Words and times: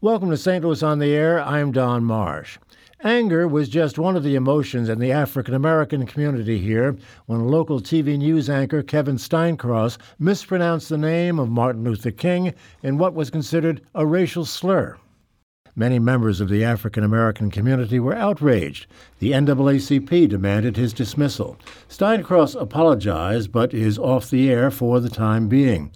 Welcome 0.00 0.30
to 0.30 0.36
St. 0.36 0.64
Louis 0.64 0.80
on 0.84 1.00
the 1.00 1.12
Air. 1.12 1.40
I'm 1.40 1.72
Don 1.72 2.04
Marsh. 2.04 2.56
Anger 3.02 3.48
was 3.48 3.68
just 3.68 3.98
one 3.98 4.14
of 4.14 4.22
the 4.22 4.36
emotions 4.36 4.88
in 4.88 5.00
the 5.00 5.10
African 5.10 5.54
American 5.54 6.06
community 6.06 6.60
here 6.60 6.94
when 7.26 7.48
local 7.48 7.80
TV 7.80 8.16
news 8.16 8.48
anchor 8.48 8.80
Kevin 8.80 9.16
Steincross 9.16 9.98
mispronounced 10.20 10.88
the 10.88 10.98
name 10.98 11.40
of 11.40 11.48
Martin 11.48 11.82
Luther 11.82 12.12
King 12.12 12.54
in 12.80 12.96
what 12.96 13.12
was 13.12 13.28
considered 13.28 13.82
a 13.92 14.06
racial 14.06 14.44
slur. 14.44 14.96
Many 15.74 15.98
members 15.98 16.40
of 16.40 16.48
the 16.48 16.62
African 16.62 17.02
American 17.02 17.50
community 17.50 17.98
were 17.98 18.14
outraged. 18.14 18.86
The 19.18 19.32
NAACP 19.32 20.28
demanded 20.28 20.76
his 20.76 20.92
dismissal. 20.92 21.56
Steincross 21.88 22.54
apologized 22.54 23.50
but 23.50 23.74
is 23.74 23.98
off 23.98 24.30
the 24.30 24.48
air 24.48 24.70
for 24.70 25.00
the 25.00 25.10
time 25.10 25.48
being. 25.48 25.90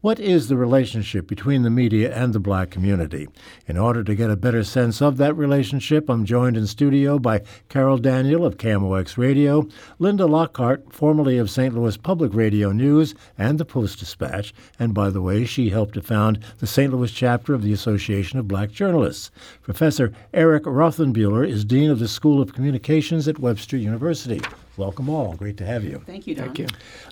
What 0.00 0.20
is 0.20 0.46
the 0.46 0.56
relationship 0.56 1.26
between 1.26 1.62
the 1.62 1.70
media 1.70 2.14
and 2.14 2.32
the 2.32 2.38
black 2.38 2.70
community? 2.70 3.26
In 3.66 3.76
order 3.76 4.04
to 4.04 4.14
get 4.14 4.30
a 4.30 4.36
better 4.36 4.62
sense 4.62 5.02
of 5.02 5.16
that 5.16 5.36
relationship, 5.36 6.08
I'm 6.08 6.24
joined 6.24 6.56
in 6.56 6.68
studio 6.68 7.18
by 7.18 7.42
Carol 7.68 7.98
Daniel 7.98 8.46
of 8.46 8.58
KMOX 8.58 9.18
Radio, 9.18 9.66
Linda 9.98 10.26
Lockhart, 10.26 10.92
formerly 10.92 11.36
of 11.36 11.50
St. 11.50 11.74
Louis 11.74 11.96
Public 11.96 12.32
Radio 12.32 12.70
News 12.70 13.16
and 13.36 13.58
the 13.58 13.64
Post 13.64 13.98
Dispatch, 13.98 14.54
and 14.78 14.94
by 14.94 15.10
the 15.10 15.20
way, 15.20 15.44
she 15.44 15.70
helped 15.70 15.94
to 15.94 16.00
found 16.00 16.38
the 16.58 16.68
St. 16.68 16.92
Louis 16.92 17.10
chapter 17.10 17.52
of 17.52 17.64
the 17.64 17.72
Association 17.72 18.38
of 18.38 18.46
Black 18.46 18.70
Journalists. 18.70 19.32
Professor 19.62 20.12
Eric 20.32 20.62
Rothenbuhler 20.62 21.44
is 21.44 21.64
Dean 21.64 21.90
of 21.90 21.98
the 21.98 22.06
School 22.06 22.40
of 22.40 22.54
Communications 22.54 23.26
at 23.26 23.40
Webster 23.40 23.76
University. 23.76 24.40
Welcome 24.78 25.10
all. 25.10 25.34
Great 25.34 25.56
to 25.56 25.66
have 25.66 25.82
you. 25.82 26.04
Thank 26.06 26.28
you, 26.28 26.36
Don. 26.36 26.46
Thank 26.46 26.60
you. 26.60 26.66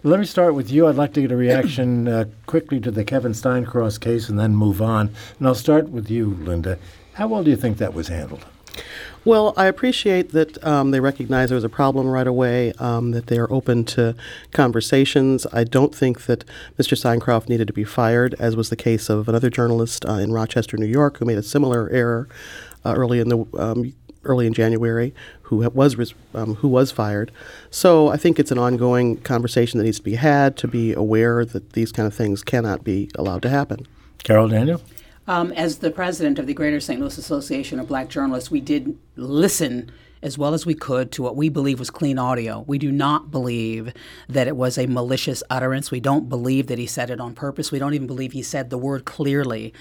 Let 0.05 0.20
me 0.20 0.27
start 0.27 0.55
with 0.55 0.70
you. 0.70 0.87
I'd 0.87 0.95
like 0.95 1.12
to 1.15 1.20
get 1.20 1.33
a 1.33 1.37
reaction 1.37 2.06
uh, 2.06 2.27
quickly 2.47 2.79
to 2.79 2.92
the 2.92 3.05
Kevin 3.05 3.33
Steincross 3.33 3.98
case 4.01 4.29
and 4.29 4.39
then 4.39 4.55
move 4.55 4.80
on. 4.80 5.12
And 5.41 5.48
I'll 5.48 5.56
start 5.56 5.89
with 5.89 6.09
you, 6.09 6.34
Linda. 6.34 6.79
How 7.15 7.27
well 7.27 7.42
do 7.42 7.51
you 7.51 7.56
think 7.56 7.79
that 7.79 7.92
was 7.92 8.06
handled? 8.06 8.47
Well, 9.25 9.52
I 9.56 9.66
appreciate 9.66 10.30
that 10.30 10.64
um, 10.64 10.92
they 10.92 11.00
recognize 11.00 11.48
there 11.48 11.56
was 11.56 11.64
a 11.64 11.69
problem 11.69 12.06
right 12.06 12.28
away, 12.28 12.73
um, 12.78 13.11
that 13.11 13.27
they 13.27 13.39
are 13.39 13.53
open 13.53 13.84
to 13.86 14.14
conversations. 14.53 15.45
I 15.53 15.64
don't 15.64 15.92
think 15.92 16.27
that 16.27 16.45
Mr. 16.78 16.97
Steincross 16.97 17.48
needed 17.48 17.67
to 17.67 17.73
be 17.73 17.83
fired, 17.83 18.36
as 18.39 18.55
was 18.55 18.70
the 18.70 18.77
case 18.77 19.08
of 19.08 19.28
another 19.28 19.51
journalist 19.51 20.05
uh, 20.05 20.12
in 20.12 20.30
Rochester, 20.30 20.77
New 20.77 20.86
York, 20.86 21.19
who 21.19 21.25
made 21.25 21.39
a 21.39 21.42
similar 21.42 21.91
error 21.91 22.28
uh, 22.84 22.95
early 22.97 23.19
in 23.19 23.28
the 23.28 23.45
um, 23.58 23.92
early 24.27 24.46
in 24.46 24.52
January, 24.52 25.14
who 25.42 25.69
was 25.70 26.14
um, 26.34 26.56
who 26.56 26.69
was 26.69 26.91
fired. 26.91 27.30
So 27.70 28.08
I 28.08 28.16
think 28.16 28.38
it's 28.38 28.50
an 28.50 28.58
ongoing 28.58 29.18
conversation 29.18 29.78
that 29.78 29.84
needs 29.84 29.98
to 29.98 30.05
be 30.05 30.16
had 30.16 30.56
to 30.58 30.68
be 30.68 30.92
aware 30.92 31.44
that 31.44 31.72
these 31.72 31.92
kind 31.92 32.06
of 32.06 32.14
things 32.14 32.42
cannot 32.42 32.84
be 32.84 33.10
allowed 33.14 33.42
to 33.42 33.48
happen. 33.48 33.86
Carol 34.22 34.48
Daniel. 34.48 34.83
Um, 35.28 35.50
as 35.52 35.78
the 35.78 35.91
president 35.91 36.38
of 36.38 36.46
the 36.46 36.55
Greater 36.55 36.78
St. 36.78 37.00
Louis 37.00 37.18
Association 37.18 37.80
of 37.80 37.88
Black 37.88 38.08
Journalists, 38.08 38.50
we 38.50 38.60
did 38.60 38.96
listen 39.16 39.91
as 40.22 40.38
well 40.38 40.55
as 40.55 40.64
we 40.64 40.74
could 40.74 41.12
to 41.12 41.22
what 41.22 41.36
we 41.36 41.48
believe 41.48 41.78
was 41.78 41.90
clean 41.90 42.18
audio. 42.18 42.64
We 42.66 42.78
do 42.78 42.90
not 42.90 43.30
believe 43.30 43.92
that 44.28 44.48
it 44.48 44.56
was 44.56 44.78
a 44.78 44.86
malicious 44.86 45.42
utterance. 45.50 45.90
We 45.90 46.00
don't 46.00 46.28
believe 46.28 46.68
that 46.68 46.78
he 46.78 46.86
said 46.86 47.11
it 47.11 47.20
on 47.20 47.34
purpose. 47.34 47.70
We 47.70 47.78
don't 47.78 47.94
even 47.94 48.06
believe 48.06 48.33
he 48.33 48.42
said 48.42 48.70
the 48.70 48.78
word 48.78 49.05
clearly. 49.05 49.74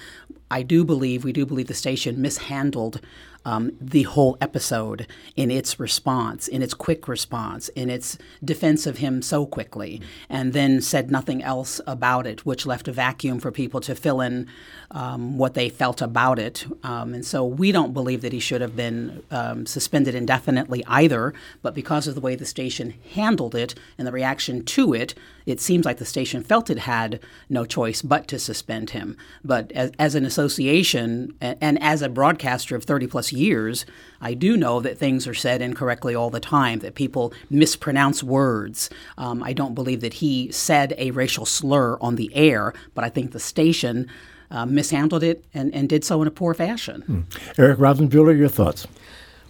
I 0.52 0.61
do 0.61 0.83
believe, 0.83 1.23
we 1.23 1.31
do 1.31 1.45
believe 1.45 1.67
the 1.67 1.73
station 1.73 2.21
mishandled 2.21 3.02
um, 3.45 3.71
the 3.79 4.03
whole 4.03 4.38
episode 4.41 5.07
in 5.35 5.51
its 5.51 5.79
response, 5.79 6.47
in 6.47 6.61
its 6.61 6.73
quick 6.73 7.07
response, 7.07 7.69
in 7.69 7.89
its 7.89 8.17
defense 8.43 8.85
of 8.85 8.97
him 8.97 9.21
so 9.21 9.45
quickly, 9.45 10.02
and 10.29 10.53
then 10.53 10.81
said 10.81 11.11
nothing 11.11 11.43
else 11.43 11.79
about 11.87 12.25
it, 12.25 12.45
which 12.45 12.65
left 12.65 12.87
a 12.87 12.91
vacuum 12.91 13.39
for 13.39 13.52
people 13.52 13.79
to 13.81 13.95
fill 13.95 14.19
in 14.19 14.47
um, 14.91 15.37
what 15.37 15.53
they 15.53 15.69
felt 15.69 16.02
about 16.02 16.39
it. 16.39 16.65
Um, 16.83 17.13
and 17.13 17.25
so 17.25 17.45
we 17.45 17.71
don't 17.71 17.93
believe 17.93 18.21
that 18.21 18.33
he 18.33 18.39
should 18.39 18.61
have 18.61 18.75
been 18.75 19.23
um, 19.31 19.65
suspended 19.65 20.15
indefinitely 20.15 20.83
either, 20.87 21.33
but 21.61 21.75
because 21.75 22.07
of 22.07 22.15
the 22.15 22.21
way 22.21 22.35
the 22.35 22.45
station 22.45 22.95
handled 23.13 23.55
it 23.55 23.75
and 23.97 24.07
the 24.07 24.11
reaction 24.11 24.63
to 24.65 24.93
it, 24.93 25.14
it 25.45 25.61
seems 25.61 25.86
like 25.86 25.97
the 25.97 26.05
station 26.05 26.43
felt 26.43 26.70
it 26.70 26.80
had 26.80 27.20
no 27.49 27.65
choice 27.65 28.02
but 28.02 28.27
to 28.27 28.39
suspend 28.39 28.91
him. 28.91 29.15
But 29.43 29.71
as, 29.73 29.91
as 29.99 30.15
an 30.15 30.25
association 30.25 31.36
and, 31.39 31.58
and 31.61 31.83
as 31.83 32.02
a 32.02 32.09
broadcaster 32.09 32.75
of 32.75 32.83
30 32.83 33.08
plus 33.08 33.31
years, 33.35 33.85
I 34.21 34.33
do 34.33 34.57
know 34.57 34.79
that 34.79 34.97
things 34.97 35.27
are 35.27 35.33
said 35.33 35.61
incorrectly 35.61 36.15
all 36.15 36.29
the 36.29 36.39
time, 36.39 36.79
that 36.79 36.95
people 36.95 37.33
mispronounce 37.49 38.23
words. 38.23 38.89
Um, 39.17 39.43
I 39.43 39.53
don't 39.53 39.75
believe 39.75 40.01
that 40.01 40.15
he 40.15 40.51
said 40.51 40.93
a 40.97 41.11
racial 41.11 41.45
slur 41.45 41.97
on 42.01 42.15
the 42.15 42.33
air, 42.35 42.73
but 42.93 43.03
I 43.03 43.09
think 43.09 43.31
the 43.31 43.39
station 43.39 44.09
uh, 44.51 44.65
mishandled 44.65 45.23
it 45.23 45.43
and, 45.53 45.73
and 45.73 45.89
did 45.89 46.03
so 46.03 46.21
in 46.21 46.27
a 46.27 46.31
poor 46.31 46.53
fashion. 46.53 47.01
Hmm. 47.01 47.21
Eric 47.57 47.79
Rothenbuhler, 47.79 48.37
your 48.37 48.49
thoughts? 48.49 48.87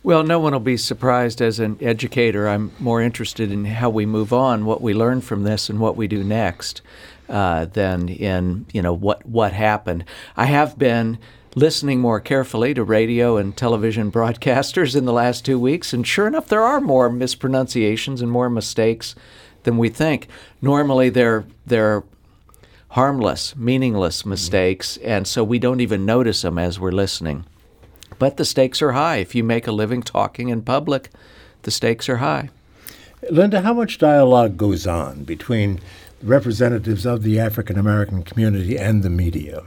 Well, 0.04 0.24
no 0.24 0.40
one 0.40 0.54
will 0.54 0.60
be 0.60 0.78
surprised 0.78 1.42
as 1.42 1.60
an 1.60 1.80
educator. 1.82 2.48
I'm 2.48 2.72
more 2.80 3.02
interested 3.02 3.52
in 3.52 3.66
how 3.66 3.90
we 3.90 4.06
move 4.06 4.32
on, 4.32 4.66
what 4.66 4.80
we 4.80 4.94
learn 4.94 5.22
from 5.22 5.44
this, 5.44 5.68
and 5.68 5.80
what 5.80 5.98
we 5.98 6.08
do 6.08 6.24
next, 6.24 6.84
uh, 7.28 7.66
than 7.66 8.10
in 8.10 8.68
you 8.72 8.84
know 8.84 8.94
what 8.94 9.26
what 9.26 9.52
happened. 9.52 10.06
I 10.38 10.46
have 10.46 10.78
been 10.78 11.18
listening 11.56 12.02
more 12.02 12.20
carefully 12.20 12.74
to 12.74 12.84
radio 12.84 13.38
and 13.38 13.56
television 13.56 14.12
broadcasters 14.12 14.96
in 14.96 15.06
the 15.06 15.14
last 15.14 15.46
two 15.46 15.58
weeks, 15.58 15.94
and 15.94 16.06
sure 16.06 16.28
enough, 16.28 16.48
there 16.48 16.62
are 16.62 16.82
more 16.82 17.10
mispronunciations 17.10 18.22
and 18.22 18.30
more 18.30 18.50
mistakes 18.50 19.16
than 19.64 19.78
we 19.78 19.90
think. 19.90 20.28
Normally, 20.62 21.10
they're 21.10 21.46
they're 21.66 22.04
harmless, 22.90 23.56
meaningless 23.56 24.22
mm-hmm. 24.22 24.32
mistakes, 24.32 24.98
and 24.98 25.28
so 25.28 25.44
we 25.44 25.58
don't 25.58 25.82
even 25.82 26.06
notice 26.06 26.42
them 26.44 26.60
as 26.60 26.80
we're 26.80 26.92
listening. 26.92 27.46
But 28.20 28.38
the 28.38 28.46
stakes 28.46 28.82
are 28.82 28.92
high. 28.92 29.18
If 29.18 29.34
you 29.34 29.44
make 29.44 29.68
a 29.68 29.72
living 29.72 30.04
talking 30.04 30.50
in 30.50 30.62
public, 30.62 31.10
the 31.64 31.72
stakes 31.72 32.08
are 32.08 32.18
high. 32.18 32.50
Linda, 33.30 33.62
how 33.62 33.74
much 33.74 33.98
dialogue 33.98 34.56
goes 34.56 34.86
on 34.86 35.24
between 35.24 35.80
representatives 36.22 37.06
of 37.06 37.24
the 37.24 37.40
African 37.40 37.78
American 37.78 38.24
community 38.24 38.78
and 38.78 39.04
the 39.04 39.10
media? 39.10 39.64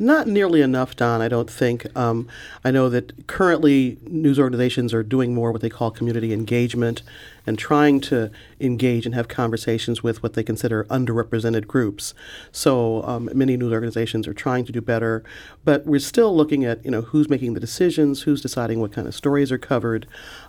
Not 0.00 0.26
nearly 0.26 0.62
enough, 0.62 0.96
Don, 0.96 1.20
I 1.20 1.28
don't 1.28 1.50
think. 1.50 1.86
Um, 1.94 2.26
I 2.64 2.70
know 2.70 2.88
that 2.88 3.26
currently 3.26 3.98
news 4.08 4.38
organizations 4.38 4.94
are 4.94 5.02
doing 5.02 5.34
more 5.34 5.52
what 5.52 5.60
they 5.60 5.68
call 5.68 5.90
community 5.90 6.32
engagement 6.32 7.02
and 7.46 7.58
trying 7.58 8.00
to 8.00 8.30
engage 8.60 9.06
and 9.06 9.14
have 9.14 9.28
conversations 9.28 10.02
with 10.02 10.22
what 10.22 10.34
they 10.34 10.42
consider 10.42 10.84
underrepresented 10.84 11.66
groups. 11.66 12.14
So 12.52 13.02
um, 13.04 13.30
many 13.34 13.56
news 13.56 13.72
organizations 13.72 14.26
are 14.28 14.34
trying 14.34 14.64
to 14.66 14.72
do 14.72 14.80
better, 14.80 15.24
but 15.64 15.86
we're 15.86 16.00
still 16.00 16.36
looking 16.36 16.64
at 16.64 16.84
you 16.84 16.90
know 16.90 17.02
who's 17.02 17.28
making 17.28 17.54
the 17.54 17.60
decisions, 17.60 18.22
who's 18.22 18.40
deciding 18.40 18.80
what 18.80 18.92
kind 18.92 19.06
of 19.06 19.14
stories 19.14 19.52
are 19.52 19.58
covered, 19.58 20.06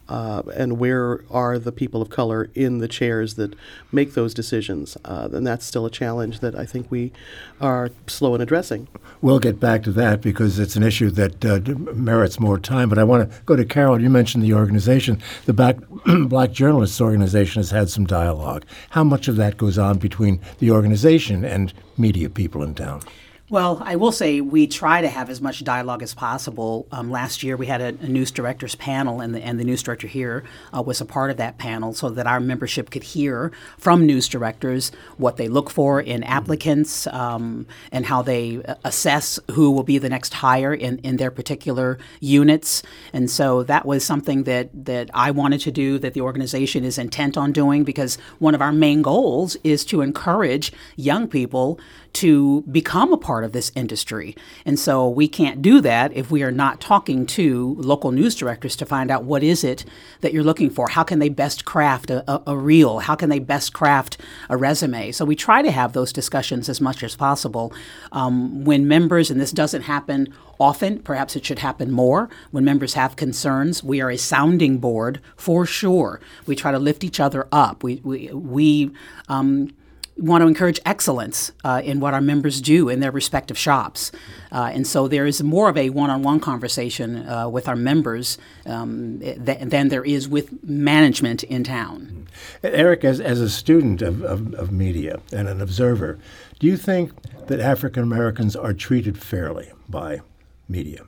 uh, 0.10 0.44
and 0.56 0.80
where 0.80 1.24
are 1.30 1.58
the 1.58 1.72
people 1.72 2.02
of 2.02 2.10
color 2.10 2.50
in 2.56 2.80
the 2.80 2.88
chairs 2.88 3.36
that 3.36 3.56
make 3.92 4.14
those 4.14 4.34
decisions. 4.34 4.98
Uh, 5.06 5.30
and 5.32 5.46
that's 5.46 5.66
still 5.66 5.86
a 5.86 5.92
challenge 5.92 6.40
that 6.40 6.56
I 6.56 6.66
think 6.66 6.90
we 6.90 7.12
are 7.60 7.90
slow 8.08 8.36
in 8.36 8.42
addressing. 8.42 8.88
We'll 9.22 9.40
get 9.40 9.60
back 9.60 9.84
to 9.84 9.92
that 9.94 10.22
because 10.22 10.60
it's 10.60 10.76
an 10.76 10.84
issue 10.84 11.10
that 11.12 11.46
uh, 11.46 11.60
merits 11.94 12.40
more 12.40 12.60
time. 12.60 12.90
But 12.90 12.98
I 12.98 13.04
want 13.04 13.30
to 13.30 13.42
go 13.44 13.56
to 13.56 13.66
Carol. 13.66 14.02
You 14.02 14.10
mentioned 14.10 14.44
the 14.44 14.54
organization, 14.54 15.22
the 15.46 15.54
Black, 15.54 15.78
Black 16.26 16.52
Journalists 16.82 17.00
Organization 17.00 17.60
has 17.60 17.70
had 17.70 17.92
some 17.92 18.08
dialogue. 18.08 18.66
How 18.90 19.04
much 19.04 19.28
of 19.28 19.36
that 19.36 19.56
goes 19.58 19.78
on 19.78 20.00
between 20.00 20.40
the 20.58 20.72
organization 20.72 21.46
and 21.46 21.72
media 21.96 22.28
people 22.28 22.64
in 22.64 22.74
town? 22.74 23.04
Well, 23.52 23.82
I 23.84 23.98
will 23.98 24.14
say 24.14 24.40
we 24.40 24.66
try 24.66 25.02
to 25.02 25.10
have 25.10 25.30
as 25.30 25.42
much 25.42 25.62
dialogue 25.66 26.02
as 26.02 26.14
possible. 26.14 26.88
Um, 26.90 27.12
last 27.12 27.44
year, 27.44 27.58
we 27.58 27.66
had 27.66 27.82
a, 27.82 27.88
a, 27.88 28.08
news 28.08 28.32
directors 28.32 28.76
panel, 28.76 29.20
and 29.20 29.36
the, 29.36 29.42
and 29.44 29.60
the 29.60 29.66
news 29.66 29.84
director 29.84 30.08
here 30.08 30.46
uh, 30.74 30.82
was 30.82 31.02
a 31.02 31.06
part 31.06 31.32
of 31.32 31.36
that 31.36 31.58
panel 31.58 31.94
so 31.94 32.10
that 32.12 32.26
our 32.26 32.40
membership 32.40 32.92
could 32.92 33.04
hear 33.04 33.52
from 33.78 34.06
news 34.06 34.30
directors 34.30 34.94
what 35.18 35.36
they 35.36 35.50
look 35.50 35.70
for 35.70 36.00
in 36.00 36.24
applicants 36.24 37.08
um, 37.08 37.68
and 37.92 38.06
how 38.06 38.22
they 38.22 38.64
uh, 38.64 38.76
assess 38.86 39.38
who 39.52 39.70
will 39.70 39.84
be 39.84 39.98
the 39.98 40.08
next 40.08 40.36
hire 40.36 40.74
in, 40.74 41.00
in 41.00 41.18
their 41.18 41.30
particular 41.30 42.00
units. 42.22 42.82
And 43.12 43.30
so 43.30 43.64
that 43.64 43.86
was 43.86 44.06
something 44.06 44.44
that, 44.44 44.70
that 44.86 45.10
I 45.14 45.30
wanted 45.32 45.60
to 45.62 45.72
do, 45.72 46.00
that 46.00 46.14
the 46.14 46.22
organization 46.22 46.86
is 46.86 46.98
intent 46.98 47.36
on 47.36 47.52
doing, 47.52 47.84
because 47.84 48.16
one 48.40 48.56
of 48.56 48.62
our 48.62 48.72
main 48.72 49.02
goals 49.02 49.58
is 49.62 49.84
to 49.88 50.00
encourage 50.00 50.72
young 50.96 51.28
people 51.28 51.82
to 52.14 52.62
become 52.64 53.14
a 53.14 53.18
part 53.18 53.44
of 53.44 53.52
this 53.52 53.72
industry. 53.76 54.36
And 54.66 54.78
so 54.78 55.08
we 55.08 55.28
can't 55.28 55.62
do 55.62 55.82
that 55.82 56.12
if 56.14 56.30
we 56.30 56.44
are 56.44 56.52
not 56.52 56.82
talking 56.82 57.26
to 57.28 57.76
local 57.80 58.12
news 58.12 58.36
directors 58.36 58.76
to 58.78 58.86
find 58.86 59.10
out 59.10 59.24
what 59.24 59.44
is 59.44 59.64
it 59.64 59.86
that 60.22 60.34
you're 60.34 60.44
looking 60.44 60.70
for. 60.70 60.90
How 60.90 61.04
can 61.04 61.20
they 61.20 61.30
best 61.30 61.66
craft 61.66 62.10
a, 62.10 62.30
a, 62.32 62.44
a 62.48 62.58
reel? 62.58 63.00
How 63.00 63.16
can 63.16 63.30
they 63.30 63.40
best 63.40 63.74
craft 63.74 64.18
a 64.50 64.58
resume? 64.58 65.12
So 65.12 65.26
we 65.26 65.36
try 65.36 65.62
to 65.62 65.72
have 65.72 65.94
those 65.94 66.12
discussions 66.12 66.68
as 66.70 66.82
much 66.82 67.04
as 67.04 67.16
possible. 67.16 67.74
Um, 68.12 68.66
when 68.66 68.88
members, 68.88 69.32
and 69.32 69.40
this 69.40 69.52
doesn't 69.52 69.84
happen 69.84 70.34
often, 70.60 71.00
perhaps 71.00 71.36
it 71.36 71.46
should 71.46 71.60
happen 71.60 71.92
more, 71.92 72.30
when 72.52 72.64
members 72.64 72.94
have 72.94 73.16
concerns, 73.16 73.84
we 73.84 74.00
are 74.00 74.12
a 74.12 74.18
sounding 74.18 74.78
board 74.78 75.20
for 75.36 75.66
sure. 75.66 76.22
We 76.46 76.56
try 76.56 76.72
to 76.72 76.80
lift 76.80 77.04
each 77.04 77.20
other 77.20 77.48
up. 77.52 77.84
We, 77.84 78.02
we, 78.04 78.28
we 78.32 78.92
um, 79.28 79.72
want 80.22 80.42
to 80.42 80.48
encourage 80.48 80.80
excellence 80.86 81.52
uh, 81.64 81.82
in 81.84 82.00
what 82.00 82.14
our 82.14 82.22
members 82.22 82.62
do 82.62 82.90
in 82.90 83.00
their 83.00 83.12
respective 83.12 83.58
shops. 83.58 84.12
Uh, 84.52 84.70
and 84.74 84.86
so 84.86 85.08
there 85.08 85.26
is 85.26 85.42
more 85.42 85.68
of 85.70 85.78
a 85.78 85.90
one 85.90 86.10
on 86.10 86.22
one 86.22 86.40
conversation 86.40 87.28
uh, 87.28 87.50
with 87.50 87.68
our 87.68 87.76
members 87.76 88.38
um, 88.66 89.20
th- 89.20 89.60
than 89.62 89.90
there 89.90 90.04
is 90.04 90.30
with 90.30 90.64
management 90.64 91.44
in 91.44 91.64
town. 91.64 92.28
Eric, 92.64 93.04
as, 93.04 93.20
as 93.20 93.42
a 93.42 93.50
student 93.50 94.02
of, 94.02 94.22
of, 94.22 94.54
of 94.54 94.72
media 94.72 95.20
and 95.34 95.48
an 95.48 95.62
observer, 95.62 96.20
do 96.60 96.68
you 96.68 96.78
think 96.78 97.12
that 97.48 97.60
African 97.60 98.04
Americans 98.04 98.56
are 98.56 98.74
treated 98.74 99.18
fairly 99.18 99.72
by 99.90 100.22
media? 100.70 101.06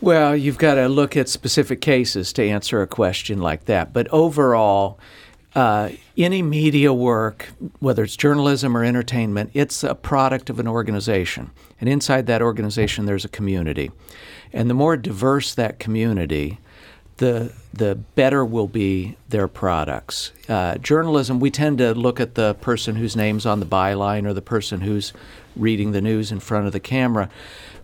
Well, 0.00 0.36
you've 0.36 0.58
got 0.58 0.74
to 0.74 0.86
look 0.86 1.16
at 1.16 1.30
specific 1.30 1.80
cases 1.80 2.32
to 2.34 2.46
answer 2.46 2.82
a 2.82 2.86
question 2.86 3.40
like 3.40 3.64
that. 3.66 3.94
But 3.94 4.06
overall, 4.08 4.98
uh, 5.54 5.90
any 6.16 6.42
media 6.42 6.92
work, 6.92 7.52
whether 7.78 8.02
it's 8.02 8.16
journalism 8.16 8.76
or 8.76 8.84
entertainment, 8.84 9.50
it's 9.54 9.84
a 9.84 9.94
product 9.94 10.50
of 10.50 10.58
an 10.58 10.66
organization. 10.66 11.50
And 11.80 11.88
inside 11.88 12.26
that 12.26 12.42
organization, 12.42 13.06
there's 13.06 13.24
a 13.24 13.28
community. 13.28 13.92
And 14.52 14.68
the 14.68 14.74
more 14.74 14.96
diverse 14.96 15.54
that 15.54 15.78
community, 15.78 16.58
the 17.18 17.52
the 17.72 17.94
better 17.94 18.44
will 18.44 18.68
be 18.68 19.16
their 19.28 19.48
products. 19.48 20.32
Uh, 20.48 20.76
journalism, 20.78 21.40
we 21.40 21.50
tend 21.50 21.78
to 21.78 21.92
look 21.94 22.20
at 22.20 22.34
the 22.34 22.54
person 22.54 22.96
whose 22.96 23.16
name's 23.16 23.46
on 23.46 23.60
the 23.60 23.66
byline 23.66 24.26
or 24.26 24.32
the 24.32 24.42
person 24.42 24.80
who's 24.80 25.12
reading 25.56 25.92
the 25.92 26.00
news 26.00 26.32
in 26.32 26.40
front 26.40 26.66
of 26.66 26.72
the 26.72 26.80
camera, 26.80 27.28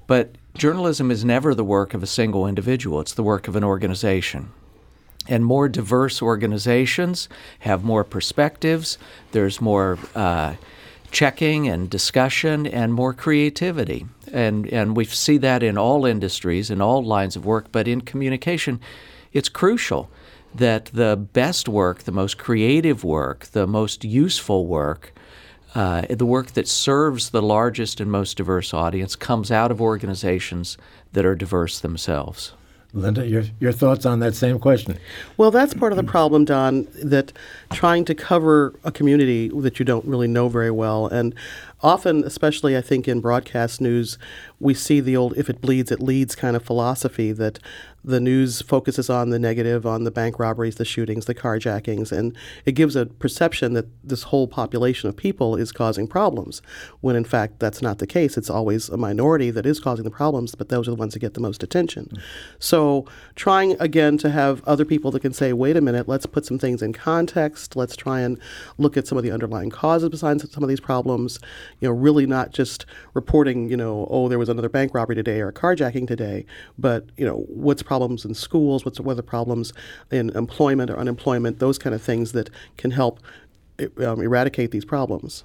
but 0.06 0.34
journalism 0.54 1.10
is 1.10 1.24
never 1.24 1.54
the 1.54 1.64
work 1.64 1.94
of 1.94 2.02
a 2.02 2.06
single 2.06 2.46
individual. 2.46 3.00
It's 3.00 3.14
the 3.14 3.22
work 3.22 3.46
of 3.48 3.56
an 3.56 3.64
organization. 3.64 4.50
And 5.30 5.44
more 5.44 5.68
diverse 5.68 6.20
organizations 6.20 7.28
have 7.60 7.82
more 7.84 8.04
perspectives. 8.04 8.98
There's 9.32 9.60
more 9.60 9.98
uh, 10.14 10.56
checking 11.10 11.68
and 11.68 11.88
discussion 11.88 12.66
and 12.66 12.92
more 12.92 13.14
creativity. 13.14 14.06
And, 14.32 14.66
and 14.72 14.96
we 14.96 15.04
see 15.04 15.38
that 15.38 15.62
in 15.62 15.78
all 15.78 16.04
industries, 16.04 16.70
in 16.70 16.80
all 16.80 17.02
lines 17.02 17.36
of 17.36 17.46
work, 17.46 17.66
but 17.72 17.88
in 17.88 18.00
communication, 18.00 18.80
it's 19.32 19.48
crucial 19.48 20.10
that 20.54 20.86
the 20.86 21.16
best 21.16 21.68
work, 21.68 22.02
the 22.02 22.12
most 22.12 22.38
creative 22.38 23.04
work, 23.04 23.46
the 23.46 23.66
most 23.66 24.04
useful 24.04 24.66
work, 24.66 25.12
uh, 25.74 26.02
the 26.10 26.26
work 26.26 26.52
that 26.52 26.66
serves 26.66 27.30
the 27.30 27.42
largest 27.42 28.00
and 28.00 28.10
most 28.10 28.36
diverse 28.36 28.74
audience 28.74 29.14
comes 29.14 29.52
out 29.52 29.70
of 29.70 29.80
organizations 29.80 30.76
that 31.12 31.24
are 31.24 31.36
diverse 31.36 31.78
themselves. 31.78 32.52
Linda, 32.92 33.26
your, 33.26 33.44
your 33.60 33.72
thoughts 33.72 34.04
on 34.04 34.18
that 34.20 34.34
same 34.34 34.58
question? 34.58 34.98
Well, 35.36 35.50
that's 35.50 35.74
part 35.74 35.92
of 35.92 35.96
the 35.96 36.02
problem, 36.04 36.44
Don, 36.44 36.88
that 37.02 37.32
trying 37.70 38.04
to 38.06 38.14
cover 38.14 38.74
a 38.82 38.90
community 38.90 39.48
that 39.48 39.78
you 39.78 39.84
don't 39.84 40.04
really 40.04 40.26
know 40.26 40.48
very 40.48 40.72
well. 40.72 41.06
And 41.06 41.34
often, 41.82 42.24
especially 42.24 42.76
I 42.76 42.80
think 42.80 43.06
in 43.06 43.20
broadcast 43.20 43.80
news, 43.80 44.18
we 44.60 44.74
see 44.74 45.00
the 45.00 45.16
old 45.16 45.36
if 45.36 45.48
it 45.48 45.60
bleeds, 45.60 45.90
it 45.90 46.00
leads 46.00 46.36
kind 46.36 46.54
of 46.54 46.62
philosophy 46.62 47.32
that 47.32 47.58
the 48.02 48.20
news 48.20 48.62
focuses 48.62 49.10
on 49.10 49.30
the 49.30 49.38
negative, 49.38 49.84
on 49.84 50.04
the 50.04 50.10
bank 50.10 50.38
robberies, 50.38 50.76
the 50.76 50.84
shootings, 50.84 51.26
the 51.26 51.34
carjackings, 51.34 52.12
and 52.12 52.34
it 52.64 52.72
gives 52.72 52.96
a 52.96 53.06
perception 53.06 53.74
that 53.74 53.86
this 54.02 54.24
whole 54.24 54.48
population 54.48 55.08
of 55.08 55.16
people 55.16 55.56
is 55.56 55.70
causing 55.70 56.06
problems, 56.06 56.62
when 57.00 57.16
in 57.16 57.24
fact 57.24 57.58
that's 57.58 57.82
not 57.82 57.98
the 57.98 58.06
case. 58.06 58.36
It's 58.36 58.48
always 58.48 58.88
a 58.88 58.96
minority 58.96 59.50
that 59.50 59.66
is 59.66 59.80
causing 59.80 60.04
the 60.04 60.10
problems, 60.10 60.54
but 60.54 60.68
those 60.68 60.88
are 60.88 60.92
the 60.92 60.96
ones 60.96 61.12
that 61.12 61.20
get 61.20 61.34
the 61.34 61.40
most 61.40 61.62
attention. 61.62 62.06
Mm-hmm. 62.06 62.18
So 62.58 63.06
trying 63.34 63.76
again 63.80 64.16
to 64.18 64.30
have 64.30 64.62
other 64.64 64.84
people 64.84 65.10
that 65.10 65.20
can 65.20 65.32
say, 65.32 65.52
wait 65.52 65.76
a 65.76 65.80
minute, 65.80 66.08
let's 66.08 66.26
put 66.26 66.46
some 66.46 66.58
things 66.58 66.82
in 66.82 66.92
context, 66.92 67.76
let's 67.76 67.96
try 67.96 68.20
and 68.20 68.38
look 68.78 68.96
at 68.96 69.06
some 69.06 69.18
of 69.18 69.24
the 69.24 69.30
underlying 69.30 69.70
causes 69.70 70.08
behind 70.08 70.40
some 70.40 70.62
of 70.62 70.68
these 70.68 70.80
problems, 70.80 71.38
you 71.80 71.88
know, 71.88 71.94
really 71.94 72.26
not 72.26 72.52
just 72.52 72.86
reporting, 73.14 73.68
you 73.70 73.76
know, 73.76 74.06
oh, 74.10 74.28
there 74.28 74.38
was 74.38 74.49
another 74.50 74.68
bank 74.68 74.94
robbery 74.94 75.16
today 75.16 75.40
or 75.40 75.48
a 75.48 75.52
carjacking 75.52 76.06
today, 76.06 76.44
but, 76.78 77.06
you 77.16 77.24
know, 77.24 77.44
what's 77.48 77.82
problems 77.82 78.24
in 78.24 78.34
schools, 78.34 78.84
what's 78.84 79.00
what 79.00 79.12
are 79.12 79.14
the 79.16 79.22
problems 79.22 79.72
in 80.10 80.30
employment 80.30 80.90
or 80.90 80.98
unemployment, 80.98 81.58
those 81.58 81.78
kind 81.78 81.94
of 81.94 82.02
things 82.02 82.32
that 82.32 82.50
can 82.76 82.90
help 82.90 83.20
um, 83.98 84.20
eradicate 84.20 84.70
these 84.70 84.84
problems. 84.84 85.44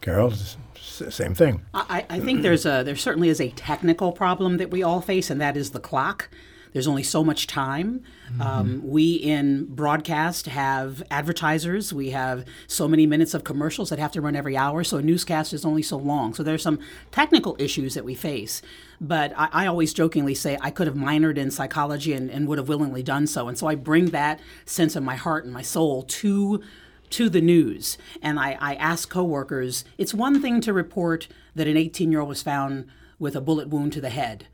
Carol, 0.00 0.32
same 0.76 1.34
thing. 1.34 1.62
I, 1.74 2.04
I 2.08 2.20
think 2.20 2.42
there's 2.42 2.66
a 2.66 2.82
there 2.84 2.96
certainly 2.96 3.28
is 3.28 3.40
a 3.40 3.50
technical 3.50 4.12
problem 4.12 4.56
that 4.58 4.70
we 4.70 4.82
all 4.82 5.00
face, 5.00 5.30
and 5.30 5.40
that 5.40 5.56
is 5.56 5.70
the 5.70 5.80
clock. 5.80 6.28
There's 6.72 6.86
only 6.86 7.02
so 7.02 7.24
much 7.24 7.46
time. 7.46 8.02
Mm-hmm. 8.30 8.42
Um, 8.42 8.80
we 8.84 9.14
in 9.14 9.66
broadcast 9.66 10.46
have 10.46 11.02
advertisers. 11.10 11.92
We 11.92 12.10
have 12.10 12.44
so 12.66 12.88
many 12.88 13.06
minutes 13.06 13.34
of 13.34 13.44
commercials 13.44 13.90
that 13.90 13.98
have 13.98 14.12
to 14.12 14.20
run 14.20 14.36
every 14.36 14.56
hour. 14.56 14.84
So 14.84 14.98
a 14.98 15.02
newscast 15.02 15.52
is 15.52 15.64
only 15.64 15.82
so 15.82 15.96
long. 15.96 16.34
So 16.34 16.42
there's 16.42 16.62
some 16.62 16.78
technical 17.10 17.56
issues 17.58 17.94
that 17.94 18.04
we 18.04 18.14
face. 18.14 18.62
But 19.00 19.32
I, 19.36 19.48
I 19.52 19.66
always 19.66 19.94
jokingly 19.94 20.34
say 20.34 20.58
I 20.60 20.70
could 20.70 20.86
have 20.86 20.96
minored 20.96 21.38
in 21.38 21.50
psychology 21.50 22.12
and, 22.12 22.30
and 22.30 22.46
would 22.48 22.58
have 22.58 22.68
willingly 22.68 23.02
done 23.02 23.26
so. 23.26 23.48
And 23.48 23.56
so 23.56 23.66
I 23.66 23.74
bring 23.74 24.06
that 24.06 24.40
sense 24.64 24.96
of 24.96 25.02
my 25.02 25.16
heart 25.16 25.44
and 25.44 25.52
my 25.52 25.62
soul 25.62 26.02
to 26.02 26.62
to 27.10 27.28
the 27.28 27.40
news. 27.40 27.96
And 28.22 28.38
I, 28.38 28.56
I 28.60 28.74
ask 28.74 29.08
coworkers, 29.08 29.84
it's 29.96 30.12
one 30.12 30.42
thing 30.42 30.60
to 30.62 30.72
report 30.72 31.28
that 31.54 31.66
an 31.66 31.76
18 31.76 32.12
year 32.12 32.20
old 32.20 32.28
was 32.28 32.42
found 32.42 32.86
with 33.18 33.34
a 33.34 33.40
bullet 33.40 33.68
wound 33.68 33.92
to 33.94 34.00
the 34.00 34.10
head. 34.10 34.46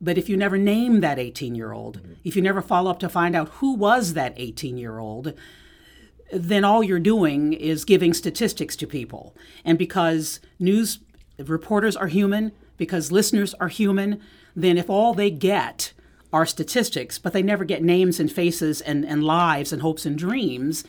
But 0.00 0.16
if 0.16 0.28
you 0.28 0.36
never 0.36 0.56
name 0.56 1.00
that 1.00 1.18
18 1.18 1.54
year 1.54 1.72
old, 1.72 1.98
mm-hmm. 1.98 2.12
if 2.24 2.36
you 2.36 2.42
never 2.42 2.62
follow 2.62 2.90
up 2.90 2.98
to 3.00 3.08
find 3.08 3.36
out 3.36 3.48
who 3.54 3.74
was 3.74 4.14
that 4.14 4.34
18 4.36 4.78
year 4.78 4.98
old, 4.98 5.34
then 6.32 6.64
all 6.64 6.82
you're 6.82 6.98
doing 6.98 7.52
is 7.52 7.84
giving 7.84 8.14
statistics 8.14 8.76
to 8.76 8.86
people. 8.86 9.34
And 9.64 9.78
because 9.78 10.40
news 10.58 11.00
reporters 11.38 11.96
are 11.96 12.06
human, 12.06 12.52
because 12.76 13.12
listeners 13.12 13.54
are 13.54 13.68
human, 13.68 14.20
then 14.54 14.78
if 14.78 14.88
all 14.88 15.14
they 15.14 15.30
get 15.30 15.92
are 16.32 16.46
statistics, 16.46 17.18
but 17.18 17.32
they 17.32 17.42
never 17.42 17.64
get 17.64 17.82
names 17.82 18.20
and 18.20 18.30
faces 18.30 18.80
and, 18.80 19.04
and 19.04 19.24
lives 19.24 19.72
and 19.72 19.82
hopes 19.82 20.06
and 20.06 20.16
dreams, 20.16 20.84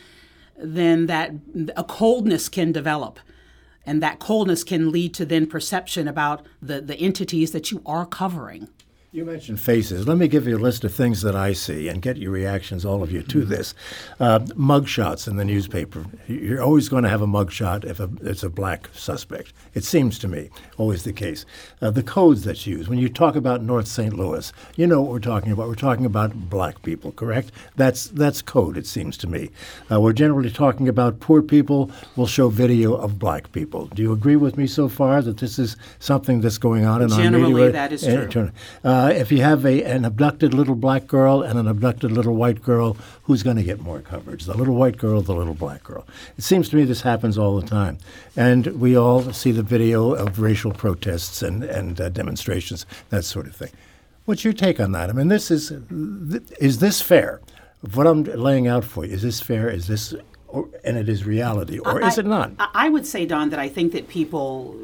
then 0.57 1.07
that 1.07 1.31
a 1.75 1.83
coldness 1.83 2.47
can 2.47 2.71
develop. 2.71 3.19
And 3.83 4.01
that 4.03 4.19
coldness 4.19 4.63
can 4.63 4.91
lead 4.91 5.13
to 5.15 5.25
then 5.25 5.47
perception 5.47 6.07
about 6.07 6.45
the, 6.61 6.81
the 6.81 6.95
entities 6.95 7.51
that 7.51 7.71
you 7.71 7.81
are 7.85 8.05
covering. 8.05 8.69
You 9.13 9.25
mentioned 9.25 9.59
faces. 9.59 10.07
Let 10.07 10.15
me 10.15 10.29
give 10.29 10.47
you 10.47 10.55
a 10.55 10.57
list 10.57 10.85
of 10.85 10.93
things 10.93 11.21
that 11.21 11.35
I 11.35 11.51
see 11.51 11.89
and 11.89 12.01
get 12.01 12.15
your 12.15 12.31
reactions, 12.31 12.85
all 12.85 13.03
of 13.03 13.11
you, 13.11 13.21
to 13.23 13.39
mm-hmm. 13.39 13.49
this. 13.49 13.73
Uh, 14.21 14.39
mugshots 14.55 15.27
in 15.27 15.35
the 15.35 15.43
newspaper. 15.43 16.05
You're 16.27 16.61
always 16.61 16.87
going 16.87 17.03
to 17.03 17.09
have 17.09 17.21
a 17.21 17.27
mugshot 17.27 17.83
if 17.83 17.99
a, 17.99 18.09
it's 18.21 18.43
a 18.43 18.49
black 18.49 18.87
suspect. 18.93 19.51
It 19.73 19.83
seems 19.83 20.17
to 20.19 20.29
me, 20.29 20.49
always 20.77 21.03
the 21.03 21.11
case. 21.11 21.45
Uh, 21.81 21.91
the 21.91 22.03
codes 22.03 22.45
that's 22.45 22.65
used. 22.65 22.87
When 22.87 22.99
you 22.99 23.09
talk 23.09 23.35
about 23.35 23.61
North 23.61 23.87
St. 23.87 24.13
Louis, 24.13 24.53
you 24.77 24.87
know 24.87 25.01
what 25.01 25.11
we're 25.11 25.19
talking 25.19 25.51
about. 25.51 25.67
We're 25.67 25.75
talking 25.75 26.05
about 26.05 26.49
black 26.49 26.81
people, 26.81 27.11
correct? 27.11 27.51
That's, 27.75 28.05
that's 28.05 28.41
code, 28.41 28.77
it 28.77 28.87
seems 28.87 29.17
to 29.17 29.27
me. 29.27 29.49
Uh, 29.91 29.99
we're 29.99 30.13
generally 30.13 30.51
talking 30.51 30.87
about 30.87 31.19
poor 31.19 31.41
people. 31.41 31.91
We'll 32.15 32.27
show 32.27 32.47
video 32.47 32.95
of 32.95 33.19
black 33.19 33.51
people. 33.51 33.87
Do 33.87 34.03
you 34.03 34.13
agree 34.13 34.37
with 34.37 34.55
me 34.55 34.67
so 34.67 34.87
far 34.87 35.21
that 35.21 35.39
this 35.39 35.59
is 35.59 35.75
something 35.99 36.39
that's 36.39 36.57
going 36.57 36.85
on 36.85 37.01
in 37.01 37.09
generally, 37.09 37.25
our 37.25 37.49
media? 37.49 37.49
Generally, 37.49 37.71
that 37.73 37.91
is 37.91 38.31
true. 38.31 38.51
Uh, 39.01 39.07
if 39.07 39.31
you 39.31 39.41
have 39.41 39.65
a, 39.65 39.83
an 39.83 40.05
abducted 40.05 40.53
little 40.53 40.75
black 40.75 41.07
girl 41.07 41.41
and 41.41 41.57
an 41.57 41.67
abducted 41.67 42.11
little 42.11 42.35
white 42.35 42.61
girl, 42.61 42.95
who's 43.23 43.41
going 43.41 43.55
to 43.55 43.63
get 43.63 43.79
more 43.79 43.99
coverage? 43.99 44.45
The 44.45 44.55
little 44.55 44.75
white 44.75 44.97
girl, 44.97 45.23
the 45.23 45.33
little 45.33 45.55
black 45.55 45.83
girl. 45.83 46.05
It 46.37 46.43
seems 46.43 46.69
to 46.69 46.75
me 46.75 46.83
this 46.83 47.01
happens 47.01 47.35
all 47.35 47.59
the 47.59 47.65
time. 47.65 47.97
And 48.37 48.79
we 48.79 48.95
all 48.95 49.33
see 49.33 49.51
the 49.51 49.63
video 49.63 50.13
of 50.13 50.39
racial 50.39 50.71
protests 50.71 51.41
and, 51.41 51.63
and 51.63 51.99
uh, 51.99 52.09
demonstrations, 52.09 52.85
that 53.09 53.25
sort 53.25 53.47
of 53.47 53.55
thing. 53.55 53.71
What's 54.25 54.43
your 54.43 54.53
take 54.53 54.79
on 54.79 54.91
that? 54.91 55.09
I 55.09 55.13
mean, 55.13 55.29
this 55.29 55.49
is, 55.49 55.71
is 56.59 56.77
this 56.77 57.01
fair? 57.01 57.41
What 57.95 58.05
I'm 58.05 58.23
laying 58.23 58.67
out 58.67 58.85
for 58.85 59.03
you, 59.03 59.15
is 59.15 59.23
this 59.23 59.41
fair? 59.41 59.67
Is 59.67 59.87
this 59.87 60.13
or, 60.47 60.69
and 60.83 60.95
it 60.97 61.09
is 61.09 61.25
reality, 61.25 61.79
or 61.79 62.03
I, 62.03 62.07
is 62.09 62.17
it 62.19 62.25
not? 62.25 62.51
I 62.59 62.89
would 62.89 63.07
say, 63.07 63.25
Don, 63.25 63.49
that 63.49 63.59
I 63.59 63.69
think 63.69 63.93
that 63.93 64.09
people, 64.09 64.75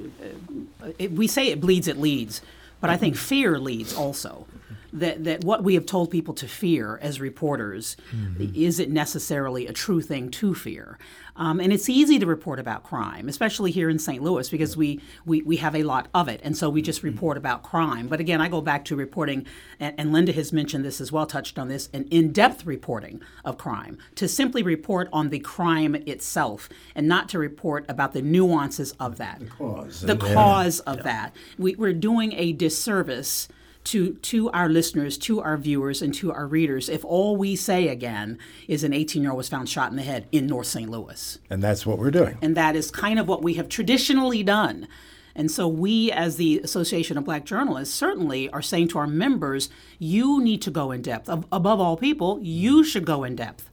uh, 0.81 0.87
it, 0.97 1.11
we 1.11 1.27
say 1.27 1.49
it 1.49 1.61
bleeds, 1.61 1.87
it 1.87 1.97
leads. 1.97 2.41
But 2.79 2.89
I 2.89 2.97
think 2.97 3.15
fear 3.15 3.59
leads 3.59 3.93
also. 3.93 4.45
That, 4.93 5.25
that 5.25 5.43
what 5.43 5.63
we 5.63 5.73
have 5.73 5.85
told 5.85 6.11
people 6.11 6.33
to 6.35 6.47
fear 6.47 6.97
as 7.01 7.19
reporters 7.19 7.97
mm-hmm. 8.15 8.51
isn't 8.55 8.89
necessarily 8.89 9.67
a 9.67 9.73
true 9.73 10.01
thing 10.01 10.29
to 10.31 10.55
fear. 10.55 10.97
Um, 11.37 11.59
and 11.59 11.71
it's 11.71 11.87
easy 11.87 12.17
to 12.19 12.25
report 12.25 12.59
about 12.59 12.83
crime, 12.83 13.29
especially 13.29 13.71
here 13.71 13.89
in 13.89 13.99
St. 13.99 14.21
Louis, 14.23 14.49
because 14.49 14.75
we, 14.75 14.99
we, 15.25 15.41
we 15.43 15.57
have 15.57 15.75
a 15.75 15.83
lot 15.83 16.07
of 16.13 16.27
it. 16.27 16.41
And 16.43 16.57
so 16.57 16.69
we 16.69 16.81
just 16.81 17.03
report 17.03 17.37
about 17.37 17.63
crime. 17.63 18.07
But 18.07 18.19
again, 18.19 18.41
I 18.41 18.49
go 18.49 18.59
back 18.59 18.85
to 18.85 18.95
reporting, 18.95 19.45
and, 19.79 19.93
and 19.99 20.11
Linda 20.11 20.31
has 20.31 20.51
mentioned 20.51 20.83
this 20.83 20.99
as 20.99 21.11
well, 21.11 21.27
touched 21.27 21.59
on 21.59 21.67
this, 21.67 21.89
an 21.93 22.07
in 22.09 22.31
depth 22.31 22.65
reporting 22.65 23.21
of 23.45 23.57
crime, 23.57 23.97
to 24.15 24.27
simply 24.27 24.63
report 24.63 25.09
on 25.13 25.29
the 25.29 25.39
crime 25.39 25.93
itself 25.95 26.69
and 26.95 27.07
not 27.07 27.29
to 27.29 27.39
report 27.39 27.85
about 27.87 28.13
the 28.13 28.21
nuances 28.21 28.93
of 28.99 29.17
that. 29.17 29.39
The 29.39 29.45
cause. 29.45 30.01
The 30.01 30.17
cause 30.17 30.79
of 30.81 30.97
yeah. 30.97 31.03
that. 31.03 31.35
We, 31.59 31.75
we're 31.75 31.93
doing 31.93 32.33
a 32.33 32.51
disservice 32.53 33.47
to 33.87 34.13
to 34.13 34.49
our 34.51 34.69
listeners, 34.69 35.17
to 35.19 35.41
our 35.41 35.57
viewers, 35.57 36.01
and 36.01 36.13
to 36.15 36.31
our 36.31 36.47
readers 36.47 36.89
if 36.89 37.03
all 37.05 37.37
we 37.37 37.55
say 37.55 37.87
again 37.87 38.37
is 38.67 38.83
an 38.83 38.93
18 38.93 39.21
year 39.21 39.31
old 39.31 39.37
was 39.37 39.49
found 39.49 39.69
shot 39.69 39.89
in 39.91 39.97
the 39.97 40.03
head 40.03 40.27
in 40.31 40.47
North 40.47 40.67
St. 40.67 40.89
Louis. 40.89 41.39
And 41.49 41.61
that's 41.61 41.85
what 41.85 41.97
we're 41.97 42.11
doing. 42.11 42.37
And 42.41 42.55
that 42.55 42.75
is 42.75 42.91
kind 42.91 43.19
of 43.19 43.27
what 43.27 43.41
we 43.41 43.55
have 43.55 43.69
traditionally 43.69 44.43
done. 44.43 44.87
And 45.35 45.51
so 45.51 45.67
we, 45.67 46.11
as 46.11 46.37
the 46.37 46.59
Association 46.63 47.15
of 47.15 47.23
Black 47.23 47.45
Journalists, 47.45 47.93
certainly 47.93 48.49
are 48.49 48.61
saying 48.61 48.87
to 48.89 48.97
our 48.97 49.05
members, 49.05 49.69
you 49.99 50.41
need 50.41 50.63
to 50.63 50.71
go 50.71 50.91
in 50.91 51.03
depth. 51.03 51.29
Above 51.29 51.79
all 51.79 51.95
people, 51.95 52.39
you 52.41 52.83
should 52.83 53.05
go 53.05 53.23
in 53.23 53.35
depth. 53.35 53.69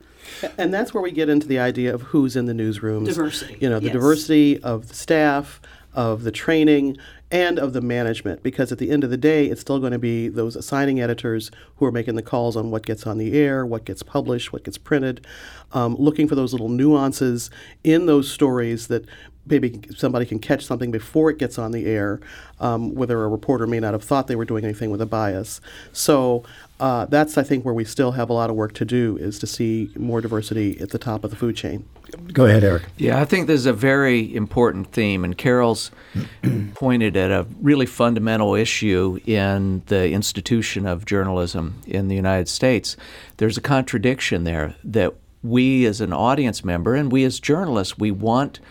And 0.58 0.74
that's 0.74 0.92
where 0.92 1.02
we 1.02 1.10
get 1.10 1.30
into 1.30 1.46
the 1.46 1.58
idea 1.58 1.94
of 1.94 2.02
who's 2.02 2.36
in 2.36 2.44
the 2.44 2.52
newsrooms. 2.52 3.06
Diversity. 3.06 3.56
You 3.60 3.70
know, 3.70 3.78
the 3.78 3.86
yes. 3.86 3.94
diversity 3.94 4.62
of 4.62 4.88
the 4.88 4.94
staff, 4.94 5.60
of 5.94 6.22
the 6.22 6.32
training, 6.32 6.96
and 7.34 7.58
of 7.58 7.72
the 7.72 7.80
management 7.80 8.44
because 8.44 8.70
at 8.70 8.78
the 8.78 8.92
end 8.92 9.02
of 9.02 9.10
the 9.10 9.16
day 9.16 9.46
it's 9.46 9.60
still 9.60 9.80
going 9.80 9.90
to 9.90 9.98
be 9.98 10.28
those 10.28 10.54
assigning 10.54 11.00
editors 11.00 11.50
who 11.76 11.84
are 11.84 11.90
making 11.90 12.14
the 12.14 12.22
calls 12.22 12.56
on 12.56 12.70
what 12.70 12.86
gets 12.86 13.08
on 13.08 13.18
the 13.18 13.36
air 13.36 13.66
what 13.66 13.84
gets 13.84 14.04
published 14.04 14.52
what 14.52 14.62
gets 14.62 14.78
printed 14.78 15.26
um, 15.72 15.96
looking 15.96 16.28
for 16.28 16.36
those 16.36 16.52
little 16.52 16.68
nuances 16.68 17.50
in 17.82 18.06
those 18.06 18.30
stories 18.30 18.86
that 18.86 19.04
maybe 19.46 19.80
somebody 19.96 20.26
can 20.26 20.38
catch 20.38 20.64
something 20.64 20.90
before 20.90 21.30
it 21.30 21.38
gets 21.38 21.58
on 21.58 21.72
the 21.72 21.86
air, 21.86 22.20
um, 22.60 22.94
whether 22.94 23.22
a 23.22 23.28
reporter 23.28 23.66
may 23.66 23.80
not 23.80 23.92
have 23.92 24.02
thought 24.02 24.26
they 24.26 24.36
were 24.36 24.44
doing 24.44 24.64
anything 24.64 24.90
with 24.90 25.00
a 25.00 25.06
bias. 25.06 25.60
So 25.92 26.44
uh, 26.80 27.06
that's, 27.06 27.36
I 27.36 27.42
think, 27.42 27.64
where 27.64 27.74
we 27.74 27.84
still 27.84 28.12
have 28.12 28.30
a 28.30 28.32
lot 28.32 28.50
of 28.50 28.56
work 28.56 28.72
to 28.74 28.84
do 28.84 29.16
is 29.18 29.38
to 29.40 29.46
see 29.46 29.90
more 29.96 30.20
diversity 30.20 30.80
at 30.80 30.90
the 30.90 30.98
top 30.98 31.24
of 31.24 31.30
the 31.30 31.36
food 31.36 31.56
chain. 31.56 31.86
Go 32.32 32.46
ahead, 32.46 32.64
Eric. 32.64 32.84
Yeah, 32.96 33.20
I 33.20 33.24
think 33.24 33.46
this 33.46 33.60
is 33.60 33.66
a 33.66 33.72
very 33.72 34.34
important 34.34 34.92
theme, 34.92 35.24
and 35.24 35.36
Carol's 35.36 35.90
pointed 36.74 37.16
at 37.16 37.30
a 37.30 37.46
really 37.60 37.86
fundamental 37.86 38.54
issue 38.54 39.18
in 39.26 39.82
the 39.86 40.10
institution 40.10 40.86
of 40.86 41.04
journalism 41.04 41.82
in 41.86 42.08
the 42.08 42.14
United 42.14 42.48
States. 42.48 42.96
There's 43.38 43.58
a 43.58 43.60
contradiction 43.60 44.44
there 44.44 44.74
that 44.84 45.14
we 45.42 45.84
as 45.86 46.00
an 46.00 46.12
audience 46.12 46.64
member 46.64 46.94
and 46.94 47.12
we 47.12 47.24
as 47.24 47.40
journalists, 47.40 47.98
we 47.98 48.10
want– 48.10 48.60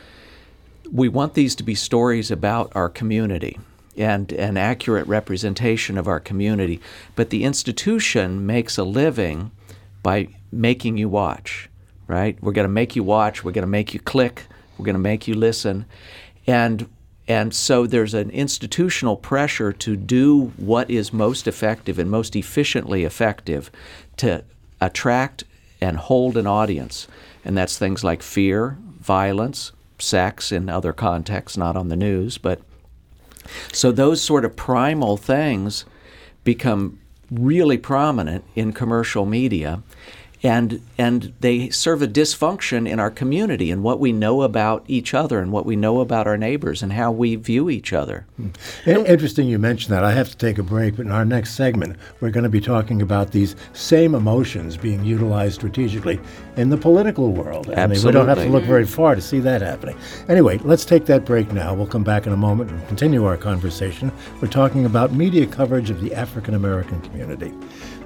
we 0.92 1.10
want 1.10 1.34
these 1.34 1.56
to 1.56 1.64
be 1.64 1.76
stories 1.76 2.32
about 2.32 2.72
our 2.76 2.90
community 2.90 3.60
and 3.98 4.32
an 4.34 4.58
accurate 4.58 5.08
representation 5.08 5.98
of 5.98 6.08
our 6.08 6.20
community. 6.20 6.82
But 7.16 7.30
the 7.30 7.44
institution 7.44 8.46
makes 8.46 8.78
a 8.78 8.84
living 8.84 9.52
by 10.02 10.30
making 10.52 10.98
you 10.98 11.10
watch, 11.10 11.70
right? 12.08 12.38
We're 12.42 12.52
going 12.52 12.68
to 12.68 12.74
make 12.74 12.96
you 12.96 13.04
watch, 13.04 13.44
we're 13.44 13.52
going 13.52 13.64
to 13.64 13.68
make 13.68 13.94
you 13.94 14.00
click, 14.00 14.48
we're 14.78 14.86
going 14.86 14.96
to 14.96 15.00
make 15.00 15.28
you 15.28 15.36
listen. 15.36 15.86
And 16.48 16.90
and 17.26 17.54
so 17.54 17.88
there's 17.88 18.14
an 18.14 18.30
institutional 18.32 19.16
pressure 19.16 19.72
to 19.72 19.96
do 19.96 20.52
what 20.58 20.90
is 20.90 21.14
most 21.14 21.48
effective 21.48 21.98
and 21.98 22.12
most 22.12 22.36
efficiently 22.36 23.06
effective 23.06 23.72
to 24.18 24.44
attract 24.82 25.46
and 25.80 25.98
hold 25.98 26.36
an 26.36 26.48
audience. 26.48 27.08
And 27.46 27.58
that's 27.58 27.78
things 27.78 28.04
like 28.04 28.22
fear, 28.22 28.78
violence, 29.00 29.72
sex 30.04 30.52
in 30.52 30.70
other 30.70 30.94
contexts, 30.94 31.58
not 31.58 31.76
on 31.76 31.88
the 31.88 31.96
news. 31.96 32.38
But 32.38 32.62
so 33.72 33.92
those 33.92 34.22
sort 34.22 34.46
of 34.46 34.56
primal 34.56 35.18
things 35.18 35.86
become 36.44 37.00
really 37.32 37.78
prominent 37.78 38.44
in 38.56 38.74
commercial 38.74 39.26
media 39.26 39.82
and 40.44 40.82
and 40.98 41.34
they 41.40 41.70
serve 41.70 42.02
a 42.02 42.08
dysfunction 42.08 42.88
in 42.88 43.00
our 43.00 43.10
community 43.10 43.72
and 43.72 43.82
what 43.82 44.00
we 44.00 44.12
know 44.12 44.42
about 44.42 44.84
each 44.88 45.14
other 45.14 45.40
and 45.40 45.52
what 45.52 45.66
we 45.66 45.76
know 45.78 46.02
about 46.02 46.28
our 46.28 46.38
neighbors 46.38 46.84
and 46.84 46.94
how 46.94 47.12
we 47.12 47.36
view 47.36 47.70
each 47.70 47.94
other. 47.94 48.26
Hmm. 48.36 48.50
Interesting 48.86 49.48
you 49.48 49.58
mentioned 49.58 49.96
that. 49.96 50.04
I 50.04 50.12
have 50.12 50.30
to 50.30 50.38
take 50.38 50.58
a 50.58 50.64
break, 50.64 50.98
but 50.98 51.06
in 51.06 51.12
our 51.12 51.24
next 51.24 51.54
segment, 51.54 51.96
we're 52.20 52.30
going 52.30 52.44
to 52.44 52.50
be 52.50 52.60
talking 52.60 53.02
about 53.02 53.32
these 53.32 53.56
same 53.72 54.16
emotions 54.16 54.76
being 54.76 55.04
utilized 55.06 55.56
strategically 55.56 56.20
in 56.58 56.70
the 56.70 56.78
political 56.78 57.32
world. 57.32 57.70
Absolutely. 57.70 57.82
I 57.82 57.88
mean, 57.88 58.06
we 58.06 58.12
don't 58.12 58.28
have 58.28 58.40
to 58.40 58.50
look 58.50 58.64
very 58.66 58.86
far 58.86 59.16
to 59.16 59.22
see 59.22 59.40
that 59.40 59.62
happening. 59.62 59.98
Anyway, 60.28 60.58
let's 60.60 60.84
take 60.84 61.06
that 61.06 61.24
break 61.24 61.54
now. 61.54 61.74
We'll 61.74 61.88
come 61.88 62.04
back 62.04 62.28
in 62.28 62.34
a 62.34 62.38
moment 62.38 62.70
and 62.70 62.88
continue 62.90 63.24
our 63.26 63.38
conversation. 63.38 64.12
We're 64.42 64.50
talking 64.50 64.86
about 64.86 65.14
media 65.14 65.46
coverage 65.48 65.90
of 65.90 66.02
the 66.02 66.14
African 66.14 66.54
American 66.54 67.00
community. 67.02 67.54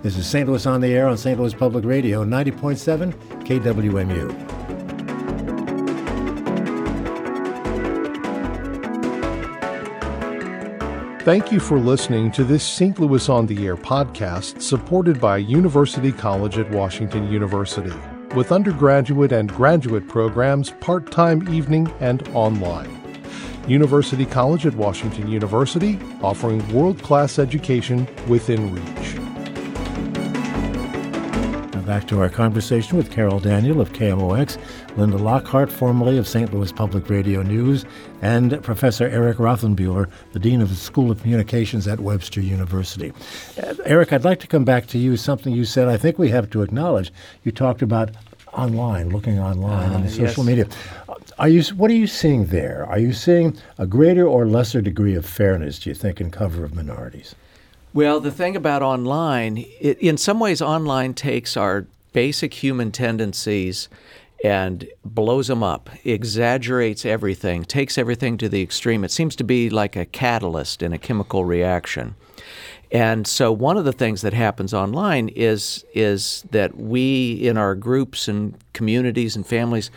This 0.03 0.15
is 0.15 0.27
St. 0.27 0.47
Louis 0.47 0.63
on 0.67 0.79
the 0.79 0.93
Air 0.93 1.07
on 1.07 1.17
St. 1.17 1.39
Louis 1.39 1.55
Public 1.55 1.83
Radio, 1.83 2.23
90.7 2.23 3.13
KWMU. 3.43 4.47
Thank 11.23 11.51
you 11.51 11.59
for 11.59 11.79
listening 11.79 12.31
to 12.33 12.43
this 12.43 12.63
St. 12.63 12.99
Louis 12.99 13.27
on 13.27 13.47
the 13.47 13.65
Air 13.65 13.75
podcast 13.75 14.61
supported 14.61 15.19
by 15.19 15.37
University 15.37 16.11
College 16.11 16.59
at 16.59 16.69
Washington 16.69 17.29
University, 17.31 17.93
with 18.35 18.51
undergraduate 18.51 19.31
and 19.31 19.51
graduate 19.51 20.07
programs 20.07 20.69
part 20.79 21.11
time 21.11 21.49
evening 21.49 21.91
and 21.99 22.25
online. 22.29 22.93
University 23.67 24.27
College 24.27 24.67
at 24.67 24.75
Washington 24.75 25.27
University, 25.27 25.99
offering 26.21 26.65
world 26.71 27.01
class 27.01 27.39
education 27.39 28.07
within 28.27 28.71
reach 28.73 29.26
back 31.87 32.05
to 32.05 32.19
our 32.19 32.27
conversation 32.27 32.97
with 32.97 33.09
Carol 33.09 33.39
Daniel 33.39 33.79
of 33.79 33.93
KMOX, 33.93 34.57
Linda 34.97 35.15
Lockhart, 35.15 35.71
formerly 35.71 36.17
of 36.17 36.27
St. 36.27 36.53
Louis 36.53 36.69
Public 36.69 37.09
Radio 37.09 37.41
News, 37.43 37.85
and 38.21 38.61
Professor 38.61 39.07
Eric 39.07 39.37
Rothenbuhler, 39.37 40.11
the 40.33 40.39
Dean 40.39 40.59
of 40.59 40.67
the 40.67 40.75
School 40.75 41.09
of 41.09 41.21
Communications 41.21 41.87
at 41.87 42.01
Webster 42.01 42.41
University. 42.41 43.13
Uh, 43.63 43.73
Eric, 43.85 44.11
I'd 44.11 44.25
like 44.25 44.41
to 44.41 44.47
come 44.47 44.65
back 44.65 44.87
to 44.87 44.97
you. 44.97 45.15
Something 45.15 45.53
you 45.53 45.63
said 45.63 45.87
I 45.87 45.95
think 45.95 46.19
we 46.19 46.27
have 46.27 46.49
to 46.49 46.61
acknowledge. 46.61 47.09
You 47.45 47.53
talked 47.53 47.81
about 47.81 48.11
online, 48.51 49.11
looking 49.11 49.39
online 49.39 49.93
uh, 49.93 49.97
and 49.99 50.09
social 50.09 50.45
yes. 50.45 50.45
media. 50.45 50.67
Are 51.39 51.47
you? 51.47 51.63
What 51.75 51.89
are 51.89 51.95
you 51.95 52.07
seeing 52.07 52.47
there? 52.47 52.85
Are 52.85 52.99
you 52.99 53.13
seeing 53.13 53.55
a 53.77 53.87
greater 53.87 54.27
or 54.27 54.45
lesser 54.45 54.81
degree 54.81 55.15
of 55.15 55.25
fairness? 55.25 55.79
Do 55.79 55.89
you 55.89 55.95
think 55.95 56.19
in 56.19 56.31
cover 56.31 56.65
of 56.65 56.75
minorities? 56.75 57.33
Well, 57.97 58.19
the 58.19 58.29
thing 58.29 58.55
about 58.55 58.83
online, 58.83 59.65
it, 59.81 59.97
in 59.97 60.17
some 60.17 60.39
ways, 60.39 60.61
online 60.61 61.15
takes 61.15 61.57
our 61.57 61.87
basic 62.13 62.53
human 62.53 62.91
tendencies 62.91 63.89
and 64.43 64.87
blows 65.03 65.47
them 65.47 65.63
up, 65.63 65.89
exaggerates 66.05 67.07
everything, 67.07 67.65
takes 67.65 67.97
everything 67.97 68.37
to 68.37 68.49
the 68.49 68.61
extreme. 68.61 69.03
It 69.03 69.09
seems 69.09 69.35
to 69.37 69.43
be 69.43 69.71
like 69.71 69.95
a 69.95 70.05
catalyst 70.05 70.83
in 70.83 70.93
a 70.93 70.99
chemical 70.99 71.43
reaction. 71.43 72.13
And 72.91 73.25
so 73.25 73.51
one 73.51 73.77
of 73.77 73.85
the 73.85 73.91
things 73.91 74.21
that 74.21 74.33
happens 74.33 74.75
online 74.75 75.29
is 75.29 75.83
is 75.95 76.45
that 76.51 76.77
we 76.77 77.33
in 77.33 77.57
our 77.57 77.73
groups 77.73 78.27
and 78.27 78.55
communities 78.73 79.35
and 79.35 79.45
families 79.45 79.89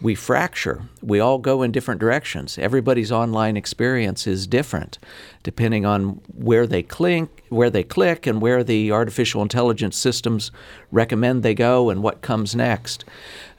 we 0.00 0.14
fracture. 0.14 0.82
We 1.02 1.20
all 1.20 1.38
go 1.38 1.62
in 1.62 1.72
different 1.72 2.00
directions. 2.00 2.58
Everybody's 2.58 3.10
online 3.10 3.56
experience 3.56 4.26
is 4.26 4.46
different, 4.46 4.98
depending 5.42 5.86
on 5.86 6.20
where 6.34 6.66
they 6.66 6.82
click, 6.82 7.44
where 7.48 7.70
they 7.70 7.82
click, 7.82 8.26
and 8.26 8.40
where 8.40 8.62
the 8.62 8.92
artificial 8.92 9.42
intelligence 9.42 9.96
systems 9.96 10.50
recommend 10.90 11.42
they 11.42 11.54
go, 11.54 11.88
and 11.88 12.02
what 12.02 12.20
comes 12.20 12.54
next. 12.54 13.04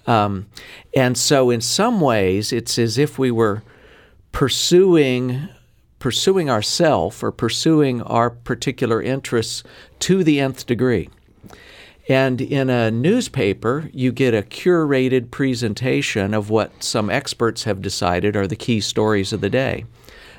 Um, 0.06 0.48
and 0.96 1.18
so, 1.18 1.50
in 1.50 1.62
some 1.62 2.00
ways, 2.00 2.54
it's 2.54 2.78
as 2.78 2.98
if 2.98 3.18
we 3.18 3.32
were 3.32 3.64
pursuing 4.32 5.50
pursuing 6.00 6.48
ourself 6.48 7.24
or 7.24 7.32
pursuing 7.32 8.04
our 8.04 8.30
particular 8.30 9.02
interests 9.02 9.64
to 10.00 10.24
the 10.24 10.40
nth 10.40 10.66
degree. 10.66 11.10
And 12.10 12.40
in 12.40 12.70
a 12.70 12.90
newspaper, 12.90 13.90
you 13.94 14.12
get 14.12 14.34
a 14.34 14.42
curated 14.42 15.30
presentation 15.30 16.34
of 16.34 16.50
what 16.50 16.84
some 16.84 17.10
experts 17.10 17.66
have 17.66 17.82
decided 17.82 18.36
are 18.36 18.48
the 18.48 18.56
key 18.56 18.80
stories 18.80 19.34
of 19.34 19.42
the 19.42 19.50
day. 19.50 19.86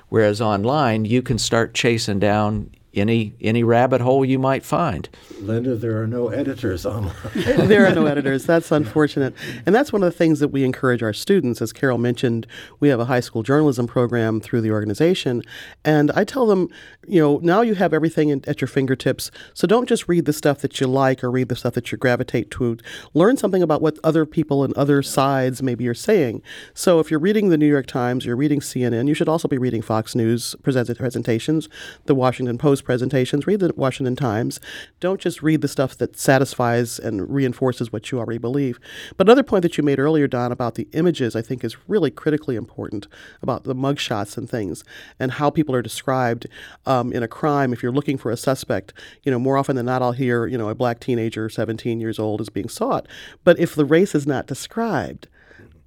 Whereas 0.09 0.41
online, 0.41 1.05
you 1.05 1.21
can 1.21 1.37
start 1.37 1.75
chasing 1.75 2.19
down 2.19 2.71
any 3.01 3.35
any 3.41 3.63
rabbit 3.63 4.01
hole 4.01 4.25
you 4.25 4.39
might 4.39 4.65
find. 4.65 5.09
Linda, 5.41 5.77
there 5.77 6.01
are 6.03 6.07
no 6.07 6.29
editors 6.29 6.85
online. 6.85 7.15
there 7.35 7.87
are 7.87 7.95
no 7.95 8.07
editors. 8.13 8.47
That's 8.47 8.71
unfortunate. 8.73 9.35
And 9.67 9.75
that's 9.75 9.93
one 9.93 10.03
of 10.03 10.13
the 10.13 10.17
things 10.17 10.41
that 10.41 10.49
we 10.49 10.65
encourage 10.65 11.03
our 11.03 11.13
students. 11.13 11.63
As 11.63 11.73
Carol 11.73 11.99
mentioned, 11.99 12.47
we 12.81 12.89
have 12.89 13.01
a 13.01 13.05
high 13.07 13.21
school 13.21 13.43
journalism 13.43 13.87
program 13.87 14.41
through 14.41 14.61
the 14.61 14.71
organization. 14.71 15.43
And 15.85 16.11
I 16.13 16.25
tell 16.25 16.47
them, 16.47 16.69
you 17.07 17.21
know, 17.21 17.41
now 17.43 17.63
you 17.63 17.75
have 17.75 17.95
everything 17.95 18.29
in, 18.29 18.45
at 18.47 18.61
your 18.61 18.69
fingertips. 18.69 19.31
So 19.55 19.67
don't 19.67 19.89
just 19.89 20.09
read 20.09 20.25
the 20.25 20.33
stuff 20.33 20.59
that 20.61 20.81
you 20.81 20.87
like 20.87 21.23
or 21.23 21.31
read 21.31 21.49
the 21.49 21.57
stuff 21.57 21.75
that 21.75 21.91
you 21.93 21.99
gravitate 21.99 22.51
to. 22.53 22.79
Learn 23.15 23.37
something 23.37 23.63
about 23.63 23.83
what 23.83 23.99
other 24.05 24.27
people 24.27 24.65
and 24.65 24.75
other 24.75 25.03
sides 25.03 25.63
maybe 25.63 25.87
are 25.89 25.95
saying. 25.95 26.43
So 26.75 27.01
if 27.01 27.11
you're 27.11 27.21
reading 27.21 27.49
the 27.49 27.59
New 27.59 27.67
York 27.67 27.87
Times, 27.87 28.25
you're 28.25 28.37
reading 28.37 28.61
CNN, 28.61 29.09
you 29.09 29.15
should 29.15 29.29
also 29.29 29.49
be 29.49 29.59
reading 29.59 29.83
Fox 29.83 30.15
News 30.15 30.55
presentations, 30.63 31.69
the 32.07 32.15
Washington 32.15 32.59
Post 32.59 32.85
presentations, 32.89 33.47
read 33.47 33.61
the 33.61 33.71
Washington 33.77 34.17
Times. 34.17 34.61
Don't 34.99 35.21
just 35.21 35.43
read 35.43 35.61
the 35.61 35.69
stuff 35.69 35.99
that 35.99 36.19
satisfies 36.19 36.99
and 36.99 37.29
reinforces 37.29 37.93
what 37.93 38.11
you 38.11 38.19
already 38.19 38.39
believe. 38.39 38.81
But 39.19 39.27
another 39.27 39.43
point 39.43 39.61
that 39.61 39.77
you 39.77 39.85
made 39.85 39.99
earlier, 39.99 40.27
Don, 40.27 40.53
about 40.53 40.77
the 40.77 40.89
images, 40.93 41.37
I 41.37 41.43
think 41.43 41.63
is 41.63 41.77
really 41.87 42.11
critically 42.11 42.57
important 42.57 43.07
about 43.43 43.65
the 43.65 43.75
mugshots 43.75 44.39
and 44.39 44.49
things 44.49 44.85
and 45.21 45.33
how 45.33 45.51
people 45.51 45.75
are 45.75 45.83
described 45.83 46.47
um, 46.87 47.13
in 47.13 47.23
a 47.23 47.29
crime. 47.29 47.75
If 47.75 47.83
you're 47.83 47.93
looking 47.93 48.17
for 48.17 48.31
a 48.31 48.39
suspect, 48.39 48.95
you 49.23 49.31
know, 49.31 49.39
more 49.39 49.59
often 49.59 49.77
than 49.77 49.85
not, 49.85 50.01
I'll 50.01 50.13
hear, 50.13 50.47
you 50.47 50.57
know, 50.57 50.71
a 50.71 50.75
black 50.75 50.99
teenager, 50.99 51.51
17 51.51 52.01
years 52.01 52.19
old, 52.19 52.41
is 52.41 52.49
being 52.49 52.71
sought. 52.71 53.07
But 53.45 53.59
if 53.59 53.75
the 53.75 53.85
race 53.85 54.15
is 54.15 54.27
not 54.27 54.47
described, 54.47 55.29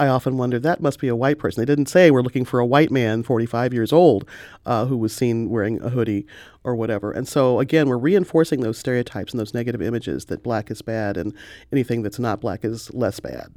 I 0.02 0.08
often 0.08 0.36
wonder 0.36 0.58
that 0.58 0.82
must 0.82 0.98
be 0.98 1.10
a 1.10 1.16
white 1.16 1.38
person. 1.38 1.62
They 1.62 1.72
didn't 1.72 1.86
say 1.86 2.10
we're 2.10 2.24
looking 2.24 2.44
for 2.44 2.60
a 2.60 2.66
white 2.66 2.90
man, 2.90 3.22
45 3.22 3.72
years 3.72 3.94
old, 3.94 4.28
uh, 4.66 4.88
who 4.88 4.98
was 4.98 5.14
seen 5.14 5.48
wearing 5.48 5.80
a 5.80 5.90
hoodie 5.90 6.26
or 6.64 6.76
whatever. 6.76 7.12
And 7.12 7.28
so 7.28 7.60
again, 7.60 7.88
we're 7.88 8.00
reinforcing 8.00 8.62
those 8.62 8.80
stereotypes 8.80 9.32
and 9.32 9.40
those 9.40 9.54
negative 9.54 9.80
images 9.80 10.26
that 10.26 10.42
black 10.42 10.72
is 10.72 10.82
bad 10.82 11.18
and 11.18 11.36
anything 11.72 12.02
that's 12.02 12.18
not 12.18 12.42
black 12.42 12.66
is 12.66 12.92
less 12.96 13.20
bad. 13.20 13.52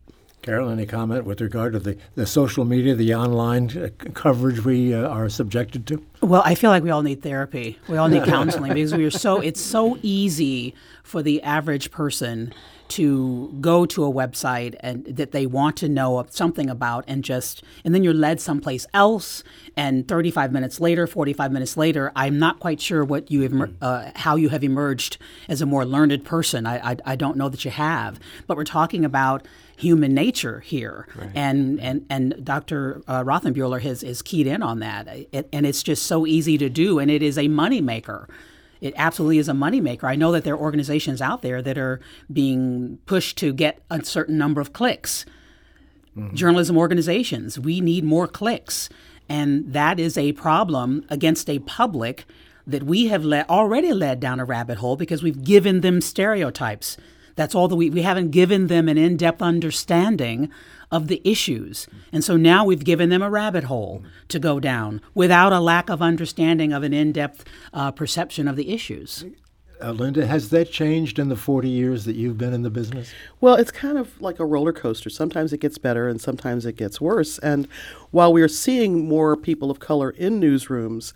Carol, 0.45 0.69
any 0.69 0.85
comment 0.85 1.25
with 1.25 1.41
regard 1.41 1.73
to 1.73 1.79
the, 1.79 1.97
the 2.17 2.27
social 2.27 2.67
media, 2.67 2.95
the 2.95 3.15
online 3.15 3.71
uh, 3.79 3.89
coverage 4.13 4.63
we 4.63 4.93
uh, 4.93 5.09
are 5.09 5.31
subjected 5.31 5.87
to? 5.87 6.05
Well, 6.21 6.43
I 6.45 6.55
feel 6.55 6.69
like 6.69 6.83
we 6.83 6.91
all 6.91 7.01
need 7.01 7.23
therapy. 7.23 7.79
We 7.89 7.97
all 7.97 8.09
need 8.09 8.25
counseling 8.27 8.75
because 8.75 8.95
we 8.95 9.07
are 9.07 9.11
so 9.11 9.41
it's 9.41 9.61
so 9.61 9.97
easy 10.03 10.75
for 11.03 11.23
the 11.23 11.43
average 11.43 11.91
person 11.91 12.53
to 12.89 13.57
go 13.63 13.87
to 13.87 14.05
a 14.05 14.13
website 14.13 14.75
and 14.81 15.07
that 15.07 15.33
they 15.33 15.47
want 15.47 15.79
to 15.79 15.89
know 15.89 16.27
something 16.29 16.69
about 16.69 17.05
and 17.09 17.25
just 17.25 17.63
and 17.83 17.95
then 17.95 18.05
you're 18.05 18.13
led 18.13 18.39
someplace 18.39 18.87
else 18.93 19.43
and 19.75 20.07
35 20.07 20.53
minutes 20.53 20.81
later 20.81 21.07
45 21.07 21.51
minutes 21.51 21.79
later 21.79 22.13
i'm 22.15 22.39
not 22.39 22.61
quite 22.61 22.83
sure 22.83 23.03
what 23.03 23.31
you 23.31 23.41
have 23.41 23.73
uh, 23.81 24.11
how 24.17 24.37
you 24.37 24.51
have 24.51 24.63
emerged 24.63 25.17
as 25.49 25.63
a 25.63 25.67
more 25.67 25.87
learned 25.87 26.23
person 26.27 26.67
I, 26.67 26.91
I, 26.91 26.97
I 27.07 27.17
don't 27.17 27.39
know 27.39 27.49
that 27.49 27.65
you 27.65 27.71
have 27.71 28.21
but 28.47 28.59
we're 28.59 28.65
talking 28.65 29.03
about 29.03 29.47
human 29.77 30.15
nature 30.15 30.61
here 30.61 31.09
right. 31.17 31.31
and 31.35 31.81
and 31.81 32.07
and 32.09 32.45
dr 32.45 33.03
uh, 33.09 33.25
rothenbuhler 33.25 33.81
has, 33.81 34.03
has 34.03 34.23
keyed 34.23 34.47
in 34.47 34.63
on 34.63 34.79
that 34.79 35.09
it, 35.33 35.49
and 35.53 35.67
it's 35.67 35.83
just 35.83 36.05
so 36.05 36.27
easy 36.27 36.57
to 36.57 36.69
do 36.69 36.99
and 36.99 37.11
it 37.11 37.23
is 37.23 37.37
a 37.37 37.45
moneymaker 37.45 38.29
it 38.85 38.93
absolutely 38.99 39.39
is 39.39 39.49
a 39.49 39.53
moneymaker. 39.53 40.05
I 40.05 40.15
know 40.15 40.31
that 40.33 40.45
there 40.45 40.53
are 40.53 40.61
organizations 40.61 41.23
out 41.23 41.41
there 41.41 41.63
that 41.63 41.79
are 41.79 42.01
being 42.31 42.99
pushed 43.07 43.39
to 43.39 43.55
get 43.55 43.83
a 43.91 44.05
certain 44.05 44.37
number 44.37 44.61
of 44.61 44.75
clicks. 44.75 45.25
Mm-hmm. 46.15 46.35
Journalism 46.35 46.77
organizations, 46.77 47.59
we 47.59 47.81
need 47.81 48.05
more 48.05 48.29
clicks. 48.29 48.91
And 49.27 49.73
that 49.73 49.99
is 49.99 50.19
a 50.19 50.33
problem 50.33 51.07
against 51.09 51.49
a 51.49 51.61
public 51.61 52.27
that 52.67 52.83
we 52.83 53.07
have 53.07 53.25
let, 53.25 53.49
already 53.49 53.95
led 53.95 54.21
down 54.21 54.39
a 54.39 54.45
rabbit 54.45 54.77
hole 54.79 54.97
because 54.97 55.23
we've 55.23 55.43
given 55.43 55.81
them 55.81 56.03
stereotypes. 56.03 56.99
That's 57.37 57.55
all 57.55 57.69
that 57.69 57.77
we, 57.77 57.91
we 57.91 58.03
haven't 58.03 58.31
given 58.31 58.69
them 58.69 58.89
an 58.89 58.99
in 58.99 59.17
depth 59.17 59.43
understanding 59.43 60.51
of 60.91 61.09
the 61.09 61.21
issues. 61.25 61.87
And 62.13 62.23
so 62.23 62.37
now 62.37 62.65
we've 62.65 62.85
given 62.85 63.09
them 63.09 63.23
a 63.23 63.31
rabbit 63.31 63.65
hole 63.65 64.05
to 64.29 64.39
go 64.39 64.61
down 64.61 65.01
without 65.15 65.53
a 65.53 65.61
lack 65.61 65.91
of 65.91 66.01
understanding 66.01 66.73
of 66.73 66.83
an 66.83 66.93
in 66.93 67.13
depth 67.13 67.45
uh, 67.73 67.91
perception 67.91 68.47
of 68.47 68.57
the 68.57 68.73
issues. 68.73 69.25
Uh, 69.83 69.91
Linda, 69.91 70.25
has 70.27 70.51
that 70.51 70.71
changed 70.71 71.19
in 71.19 71.29
the 71.29 71.37
40 71.37 71.69
years 71.69 72.05
that 72.05 72.15
you've 72.15 72.39
been 72.39 72.55
in 72.55 72.63
the 72.63 72.71
business? 72.71 73.13
Well, 73.41 73.57
it's 73.57 73.73
kind 73.73 73.99
of 73.99 74.21
like 74.21 74.39
a 74.39 74.47
roller 74.47 74.73
coaster. 74.73 75.11
Sometimes 75.11 75.53
it 75.53 75.59
gets 75.59 75.79
better 75.79 76.09
and 76.09 76.21
sometimes 76.21 76.65
it 76.65 76.77
gets 76.77 77.01
worse. 77.01 77.39
And 77.41 77.67
while 78.11 78.33
we 78.33 78.41
are 78.41 78.49
seeing 78.49 79.09
more 79.09 79.37
people 79.37 79.71
of 79.71 79.81
color 79.81 80.11
in 80.11 80.41
newsrooms, 80.41 81.13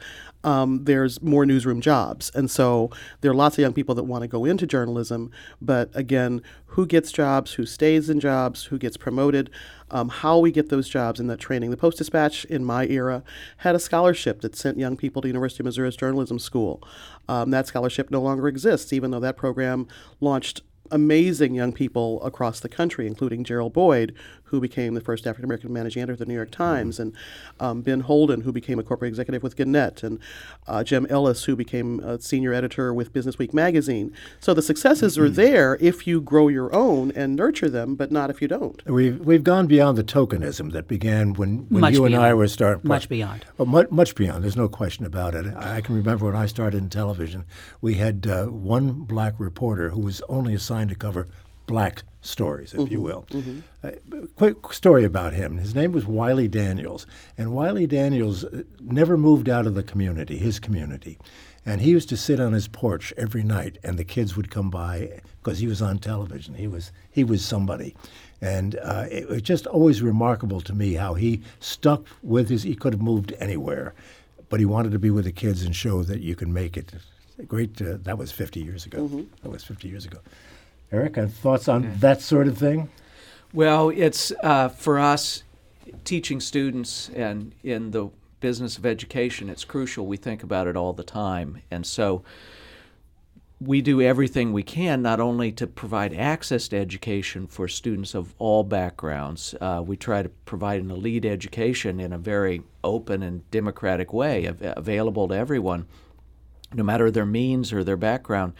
um, 0.48 0.84
there's 0.84 1.20
more 1.20 1.44
newsroom 1.44 1.82
jobs. 1.82 2.30
And 2.34 2.50
so 2.50 2.90
there 3.20 3.30
are 3.30 3.34
lots 3.34 3.58
of 3.58 3.62
young 3.62 3.74
people 3.74 3.94
that 3.96 4.04
want 4.04 4.22
to 4.22 4.28
go 4.28 4.46
into 4.46 4.66
journalism. 4.66 5.30
But 5.60 5.90
again, 5.92 6.40
who 6.68 6.86
gets 6.86 7.12
jobs, 7.12 7.52
who 7.52 7.66
stays 7.66 8.08
in 8.08 8.18
jobs, 8.18 8.64
who 8.64 8.78
gets 8.78 8.96
promoted, 8.96 9.50
um, 9.90 10.08
how 10.08 10.38
we 10.38 10.50
get 10.50 10.70
those 10.70 10.88
jobs 10.88 11.20
and 11.20 11.28
that 11.28 11.38
training. 11.38 11.70
The 11.70 11.76
Post 11.76 11.98
Dispatch 11.98 12.46
in 12.46 12.64
my 12.64 12.86
era 12.86 13.22
had 13.58 13.74
a 13.74 13.78
scholarship 13.78 14.40
that 14.40 14.56
sent 14.56 14.78
young 14.78 14.96
people 14.96 15.20
to 15.20 15.28
University 15.28 15.60
of 15.60 15.66
Missouri's 15.66 15.96
journalism 15.96 16.38
school. 16.38 16.82
Um, 17.28 17.50
that 17.50 17.66
scholarship 17.66 18.10
no 18.10 18.22
longer 18.22 18.48
exists, 18.48 18.94
even 18.94 19.10
though 19.10 19.20
that 19.20 19.36
program 19.36 19.86
launched 20.18 20.62
amazing 20.90 21.54
young 21.54 21.72
people 21.72 22.22
across 22.22 22.60
the 22.60 22.68
country, 22.68 23.06
including 23.06 23.44
Gerald 23.44 23.74
Boyd, 23.74 24.14
who 24.50 24.60
became 24.60 24.94
the 24.94 25.00
first 25.00 25.26
African 25.26 25.44
American 25.44 25.72
managing 25.72 26.02
editor 26.02 26.14
of 26.14 26.18
the 26.18 26.26
New 26.26 26.34
York 26.34 26.50
Times, 26.50 26.98
and 26.98 27.14
um, 27.60 27.82
Ben 27.82 28.00
Holden, 28.00 28.42
who 28.42 28.52
became 28.52 28.78
a 28.78 28.82
corporate 28.82 29.08
executive 29.08 29.42
with 29.42 29.56
Gannett, 29.56 30.02
and 30.02 30.18
uh, 30.66 30.84
Jem 30.84 31.06
Ellis, 31.08 31.44
who 31.44 31.56
became 31.56 32.00
a 32.00 32.20
senior 32.20 32.52
editor 32.52 32.92
with 32.92 33.12
Business 33.12 33.38
Week 33.38 33.54
magazine. 33.54 34.12
So 34.40 34.54
the 34.54 34.62
successes 34.62 35.14
mm-hmm. 35.14 35.24
are 35.24 35.28
there 35.28 35.76
if 35.80 36.06
you 36.06 36.20
grow 36.20 36.48
your 36.48 36.74
own 36.74 37.12
and 37.12 37.36
nurture 37.36 37.68
them, 37.68 37.94
but 37.94 38.10
not 38.10 38.30
if 38.30 38.42
you 38.42 38.48
don't. 38.48 38.84
We've 38.86 39.18
we've 39.20 39.44
gone 39.44 39.66
beyond 39.66 39.98
the 39.98 40.04
tokenism 40.04 40.72
that 40.72 40.88
began 40.88 41.34
when, 41.34 41.66
when 41.68 41.84
you 41.92 42.00
beyond. 42.00 42.14
and 42.14 42.22
I 42.22 42.34
were 42.34 42.48
starting. 42.48 42.86
Much 42.86 43.08
beyond. 43.08 43.44
Well, 43.56 43.66
much, 43.66 43.90
much 43.90 44.14
beyond. 44.14 44.44
There's 44.44 44.56
no 44.56 44.68
question 44.68 45.04
about 45.04 45.34
it. 45.34 45.46
I 45.56 45.80
can 45.80 45.94
remember 45.94 46.26
when 46.26 46.36
I 46.36 46.46
started 46.46 46.78
in 46.78 46.88
television, 46.88 47.44
we 47.80 47.94
had 47.94 48.26
uh, 48.26 48.46
one 48.46 49.04
black 49.04 49.34
reporter 49.38 49.90
who 49.90 50.00
was 50.00 50.22
only 50.28 50.54
assigned 50.54 50.90
to 50.90 50.96
cover 50.96 51.28
black 51.68 52.02
stories, 52.22 52.72
if 52.72 52.80
mm-hmm, 52.80 52.92
you 52.92 53.00
will. 53.00 53.26
Mm-hmm. 53.30 53.60
Uh, 53.86 54.26
quick 54.34 54.72
story 54.72 55.04
about 55.04 55.34
him. 55.34 55.58
His 55.58 55.74
name 55.74 55.92
was 55.92 56.04
Wiley 56.06 56.48
Daniels, 56.48 57.06
and 57.36 57.52
Wiley 57.52 57.86
Daniels 57.86 58.44
uh, 58.44 58.62
never 58.80 59.16
moved 59.16 59.48
out 59.48 59.66
of 59.66 59.74
the 59.74 59.84
community, 59.84 60.36
his 60.36 60.58
community. 60.58 61.18
And 61.64 61.80
he 61.80 61.90
used 61.90 62.08
to 62.08 62.16
sit 62.16 62.40
on 62.40 62.54
his 62.54 62.66
porch 62.66 63.12
every 63.16 63.44
night, 63.44 63.78
and 63.84 63.98
the 63.98 64.04
kids 64.04 64.36
would 64.36 64.50
come 64.50 64.70
by 64.70 65.20
because 65.42 65.58
he 65.58 65.66
was 65.66 65.82
on 65.82 65.98
television. 65.98 66.54
He 66.54 66.66
was 66.66 66.90
he 67.10 67.22
was 67.22 67.44
somebody, 67.44 67.94
and 68.40 68.76
uh, 68.82 69.04
it 69.10 69.28
was 69.28 69.42
just 69.42 69.66
always 69.66 70.02
remarkable 70.02 70.62
to 70.62 70.74
me 70.74 70.94
how 70.94 71.14
he 71.14 71.42
stuck 71.60 72.06
with 72.22 72.48
his. 72.48 72.62
He 72.62 72.74
could 72.74 72.94
have 72.94 73.02
moved 73.02 73.34
anywhere, 73.38 73.94
but 74.48 74.60
he 74.60 74.66
wanted 74.66 74.92
to 74.92 74.98
be 74.98 75.10
with 75.10 75.26
the 75.26 75.32
kids 75.32 75.62
and 75.62 75.76
show 75.76 76.02
that 76.04 76.20
you 76.20 76.34
can 76.34 76.52
make 76.52 76.76
it. 76.76 76.92
Great. 77.46 77.80
Uh, 77.82 77.98
that 78.02 78.18
was 78.18 78.32
50 78.32 78.60
years 78.60 78.86
ago. 78.86 79.02
Mm-hmm. 79.02 79.22
That 79.42 79.50
was 79.50 79.62
50 79.62 79.88
years 79.88 80.06
ago. 80.06 80.18
Eric, 80.90 81.16
thoughts 81.16 81.68
on 81.68 81.98
that 82.00 82.22
sort 82.22 82.48
of 82.48 82.56
thing? 82.56 82.88
Well, 83.52 83.90
it's 83.90 84.32
uh, 84.42 84.68
for 84.68 84.98
us 84.98 85.42
teaching 86.04 86.40
students 86.40 87.10
and 87.10 87.54
in 87.62 87.90
the 87.90 88.08
business 88.40 88.78
of 88.78 88.86
education, 88.86 89.50
it's 89.50 89.64
crucial. 89.64 90.06
We 90.06 90.16
think 90.16 90.42
about 90.42 90.66
it 90.66 90.76
all 90.76 90.92
the 90.92 91.02
time. 91.02 91.62
And 91.70 91.86
so 91.86 92.22
we 93.60 93.82
do 93.82 94.00
everything 94.00 94.52
we 94.52 94.62
can 94.62 95.02
not 95.02 95.18
only 95.18 95.50
to 95.52 95.66
provide 95.66 96.14
access 96.14 96.68
to 96.68 96.78
education 96.78 97.46
for 97.46 97.66
students 97.66 98.14
of 98.14 98.34
all 98.38 98.62
backgrounds, 98.62 99.54
uh, 99.60 99.82
we 99.84 99.96
try 99.96 100.22
to 100.22 100.28
provide 100.28 100.80
an 100.80 100.90
elite 100.90 101.24
education 101.24 101.98
in 101.98 102.12
a 102.12 102.18
very 102.18 102.62
open 102.84 103.22
and 103.22 103.50
democratic 103.50 104.12
way, 104.12 104.46
av- 104.46 104.62
available 104.62 105.26
to 105.28 105.34
everyone, 105.34 105.86
no 106.72 106.84
matter 106.84 107.10
their 107.10 107.26
means 107.26 107.72
or 107.72 107.82
their 107.82 107.96
background. 107.96 108.52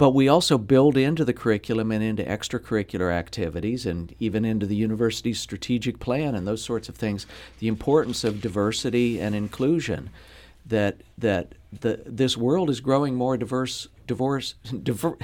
But 0.00 0.14
we 0.14 0.28
also 0.28 0.56
build 0.56 0.96
into 0.96 1.26
the 1.26 1.34
curriculum 1.34 1.92
and 1.92 2.02
into 2.02 2.22
extracurricular 2.22 3.12
activities 3.12 3.84
and 3.84 4.14
even 4.18 4.46
into 4.46 4.64
the 4.64 4.74
university's 4.74 5.38
strategic 5.38 6.00
plan 6.00 6.34
and 6.34 6.48
those 6.48 6.64
sorts 6.64 6.88
of 6.88 6.94
things 6.94 7.26
the 7.58 7.68
importance 7.68 8.24
of 8.24 8.40
diversity 8.40 9.20
and 9.20 9.34
inclusion. 9.34 10.08
That 10.64 11.02
that 11.18 11.52
the 11.70 12.00
this 12.06 12.34
world 12.34 12.70
is 12.70 12.80
growing 12.80 13.14
more 13.14 13.36
diverse. 13.36 13.88
Divorce. 14.06 14.54
Diver, 14.82 15.18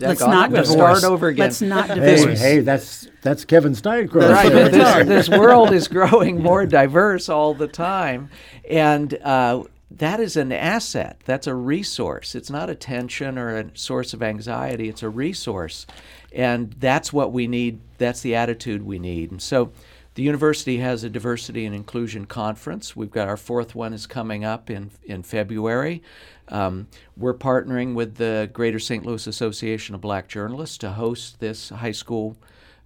Let's 0.00 0.20
not 0.20 0.50
divorce. 0.50 0.70
Start 0.72 1.04
over 1.04 1.28
again. 1.28 1.44
Let's 1.44 1.62
not 1.62 1.86
divorce. 1.86 2.40
Hey, 2.40 2.54
hey 2.54 2.60
that's 2.60 3.06
that's 3.22 3.44
Kevin 3.44 3.74
Steincross. 3.74 4.28
Right. 4.28 4.50
this, 4.72 5.06
this, 5.06 5.28
world 5.28 5.72
is 5.72 5.86
growing 5.86 6.42
more 6.42 6.66
diverse 6.66 7.28
all 7.28 7.54
the 7.54 7.68
time, 7.68 8.30
and 8.68 9.14
uh, 9.22 9.62
that 9.90 10.20
is 10.20 10.36
an 10.36 10.52
asset. 10.52 11.20
That's 11.24 11.46
a 11.46 11.54
resource. 11.54 12.34
It's 12.34 12.50
not 12.50 12.70
a 12.70 12.74
tension 12.74 13.36
or 13.36 13.56
a 13.56 13.70
source 13.74 14.14
of 14.14 14.22
anxiety. 14.22 14.88
It's 14.88 15.02
a 15.02 15.08
resource. 15.08 15.86
And 16.32 16.72
that's 16.78 17.12
what 17.12 17.32
we 17.32 17.48
need. 17.48 17.80
That's 17.98 18.20
the 18.20 18.36
attitude 18.36 18.82
we 18.82 18.98
need. 18.98 19.32
And 19.32 19.42
so 19.42 19.72
the 20.14 20.22
university 20.22 20.78
has 20.78 21.02
a 21.02 21.10
diversity 21.10 21.66
and 21.66 21.74
inclusion 21.74 22.26
conference. 22.26 22.94
We've 22.94 23.10
got 23.10 23.28
our 23.28 23.36
fourth 23.36 23.74
one 23.74 23.92
is 23.92 24.06
coming 24.06 24.44
up 24.44 24.70
in, 24.70 24.90
in 25.04 25.22
February. 25.22 26.02
Um, 26.48 26.88
we're 27.16 27.34
partnering 27.34 27.94
with 27.94 28.16
the 28.16 28.50
Greater 28.52 28.78
St. 28.78 29.04
Louis 29.04 29.26
Association 29.26 29.94
of 29.94 30.00
Black 30.00 30.28
Journalists 30.28 30.78
to 30.78 30.90
host 30.90 31.40
this 31.40 31.70
high 31.70 31.92
school 31.92 32.36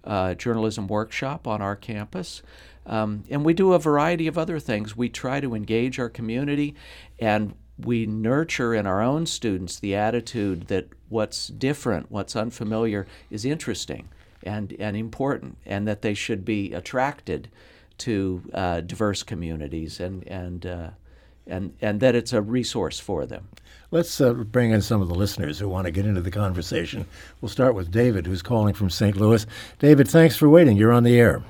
uh, 0.03 0.35
journalism 0.35 0.87
workshop 0.87 1.47
on 1.47 1.61
our 1.61 1.75
campus. 1.75 2.43
Um, 2.85 3.23
and 3.29 3.43
we 3.43 3.53
do 3.53 3.73
a 3.73 3.79
variety 3.79 4.27
of 4.27 4.37
other 4.37 4.59
things. 4.59 4.95
We 4.95 5.09
try 5.09 5.39
to 5.39 5.55
engage 5.55 5.99
our 5.99 6.09
community 6.09 6.75
and 7.19 7.55
we 7.77 8.05
nurture 8.05 8.73
in 8.73 8.87
our 8.87 9.01
own 9.01 9.25
students 9.25 9.79
the 9.79 9.95
attitude 9.95 10.67
that 10.67 10.87
what's 11.09 11.47
different, 11.47 12.11
what's 12.11 12.35
unfamiliar 12.35 13.05
is 13.29 13.43
interesting 13.43 14.09
and, 14.43 14.73
and 14.79 14.95
important, 14.95 15.57
and 15.65 15.87
that 15.87 16.01
they 16.01 16.13
should 16.13 16.45
be 16.45 16.73
attracted 16.73 17.49
to 17.97 18.43
uh, 18.53 18.81
diverse 18.81 19.23
communities 19.23 19.99
and, 19.99 20.27
and 20.27 20.65
uh, 20.65 20.89
and, 21.47 21.75
and 21.79 21.99
that 21.99 22.15
it's 22.15 22.33
a 22.33 22.41
resource 22.41 22.99
for 22.99 23.25
them. 23.25 23.47
Let's 23.91 24.19
uh, 24.19 24.33
bring 24.33 24.71
in 24.71 24.81
some 24.81 25.01
of 25.01 25.07
the 25.07 25.15
listeners 25.15 25.59
who 25.59 25.69
want 25.69 25.85
to 25.85 25.91
get 25.91 26.05
into 26.05 26.21
the 26.21 26.31
conversation. 26.31 27.05
We'll 27.39 27.49
start 27.49 27.75
with 27.75 27.91
David, 27.91 28.25
who's 28.25 28.41
calling 28.41 28.73
from 28.73 28.89
St. 28.89 29.15
Louis. 29.15 29.45
David, 29.79 30.07
thanks 30.07 30.35
for 30.35 30.49
waiting. 30.49 30.75
You're 30.75 30.91
on 30.91 31.03
the 31.03 31.19
air. 31.19 31.43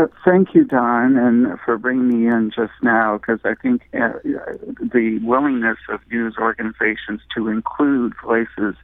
Uh, 0.00 0.06
thank 0.24 0.54
you, 0.54 0.64
Don, 0.64 1.18
and 1.18 1.60
for 1.60 1.76
bringing 1.76 2.08
me 2.08 2.26
in 2.26 2.50
just 2.50 2.72
now, 2.82 3.18
because 3.18 3.38
I 3.44 3.54
think 3.54 3.82
uh, 3.92 4.12
the 4.24 5.20
willingness 5.22 5.76
of 5.90 6.00
news 6.10 6.36
organizations 6.38 7.20
to 7.36 7.48
include 7.48 8.14
voices 8.24 8.76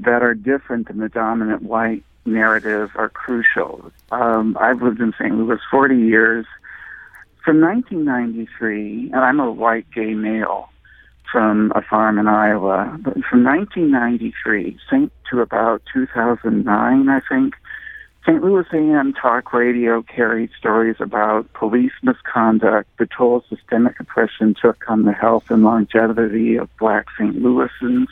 that 0.00 0.24
are 0.24 0.34
different 0.34 0.88
than 0.88 0.98
the 0.98 1.08
dominant 1.08 1.62
white 1.62 2.02
narrative 2.24 2.90
are 2.96 3.10
crucial. 3.10 3.92
Um, 4.10 4.56
I've 4.60 4.82
lived 4.82 5.00
in 5.00 5.12
St. 5.12 5.32
Louis 5.32 5.60
40 5.70 5.96
years. 5.96 6.46
From 7.44 7.60
1993, 7.60 9.12
and 9.12 9.20
I'm 9.20 9.38
a 9.38 9.52
white 9.52 9.86
gay 9.94 10.14
male 10.14 10.68
from 11.30 11.72
a 11.76 11.80
farm 11.80 12.18
in 12.18 12.26
Iowa, 12.26 12.98
but 13.00 13.14
from 13.24 13.44
1993 13.44 14.78
to 15.30 15.40
about 15.40 15.82
2009, 15.94 17.08
I 17.08 17.20
think, 17.28 17.54
St. 18.26 18.42
Louis 18.42 18.66
AM 18.72 19.14
talk 19.14 19.52
radio 19.52 20.02
carried 20.02 20.50
stories 20.58 20.96
about 21.00 21.50
police 21.54 21.92
misconduct, 22.02 22.88
the 22.98 23.06
toll 23.06 23.42
systemic 23.48 23.98
oppression 23.98 24.54
took 24.60 24.84
on 24.88 25.04
the 25.04 25.12
health 25.12 25.50
and 25.50 25.62
longevity 25.62 26.56
of 26.56 26.68
black 26.76 27.06
St. 27.18 27.36
Louisans, 27.36 28.08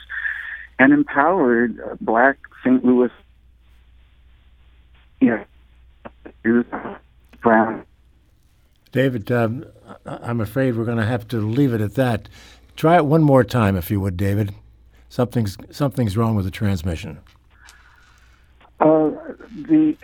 and 0.79 0.93
empowered 0.93 1.79
black 2.01 2.39
St. 2.65 2.83
Louis 2.85 3.11
you 5.21 5.45
know, 6.45 6.97
brown. 7.43 7.85
David, 8.93 9.31
um, 9.31 9.67
I'm 10.07 10.41
afraid 10.41 10.77
we're 10.77 10.85
going 10.85 10.99
to 10.99 11.05
have 11.05 11.29
to 11.29 11.39
leave 11.39 11.75
it 11.75 11.81
at 11.81 11.95
that. 11.95 12.29
Try 12.77 12.97
it 12.97 13.05
one 13.05 13.23
more 13.23 13.45
time, 13.45 13.77
if 13.77 13.91
you 13.91 14.01
would, 14.01 14.17
David. 14.17 14.55
Something's 15.09 15.57
something's 15.71 16.17
wrong 16.17 16.37
with 16.37 16.45
the 16.45 16.51
transmission. 16.51 17.19
Uh, 18.81 19.11
the. 19.69 19.97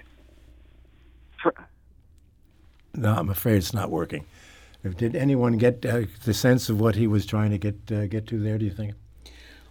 no, 2.94 3.14
I'm 3.14 3.30
afraid 3.30 3.56
it's 3.56 3.74
not 3.74 3.90
working. 3.90 4.26
Did 4.96 5.16
anyone 5.16 5.56
get 5.56 5.84
uh, 5.86 6.02
the 6.24 6.34
sense 6.34 6.68
of 6.68 6.78
what 6.80 6.94
he 6.96 7.06
was 7.06 7.24
trying 7.24 7.50
to 7.50 7.58
get 7.58 7.76
uh, 7.90 8.06
get 8.06 8.26
to 8.28 8.38
there? 8.38 8.58
Do 8.58 8.64
you 8.64 8.70
think? 8.70 8.94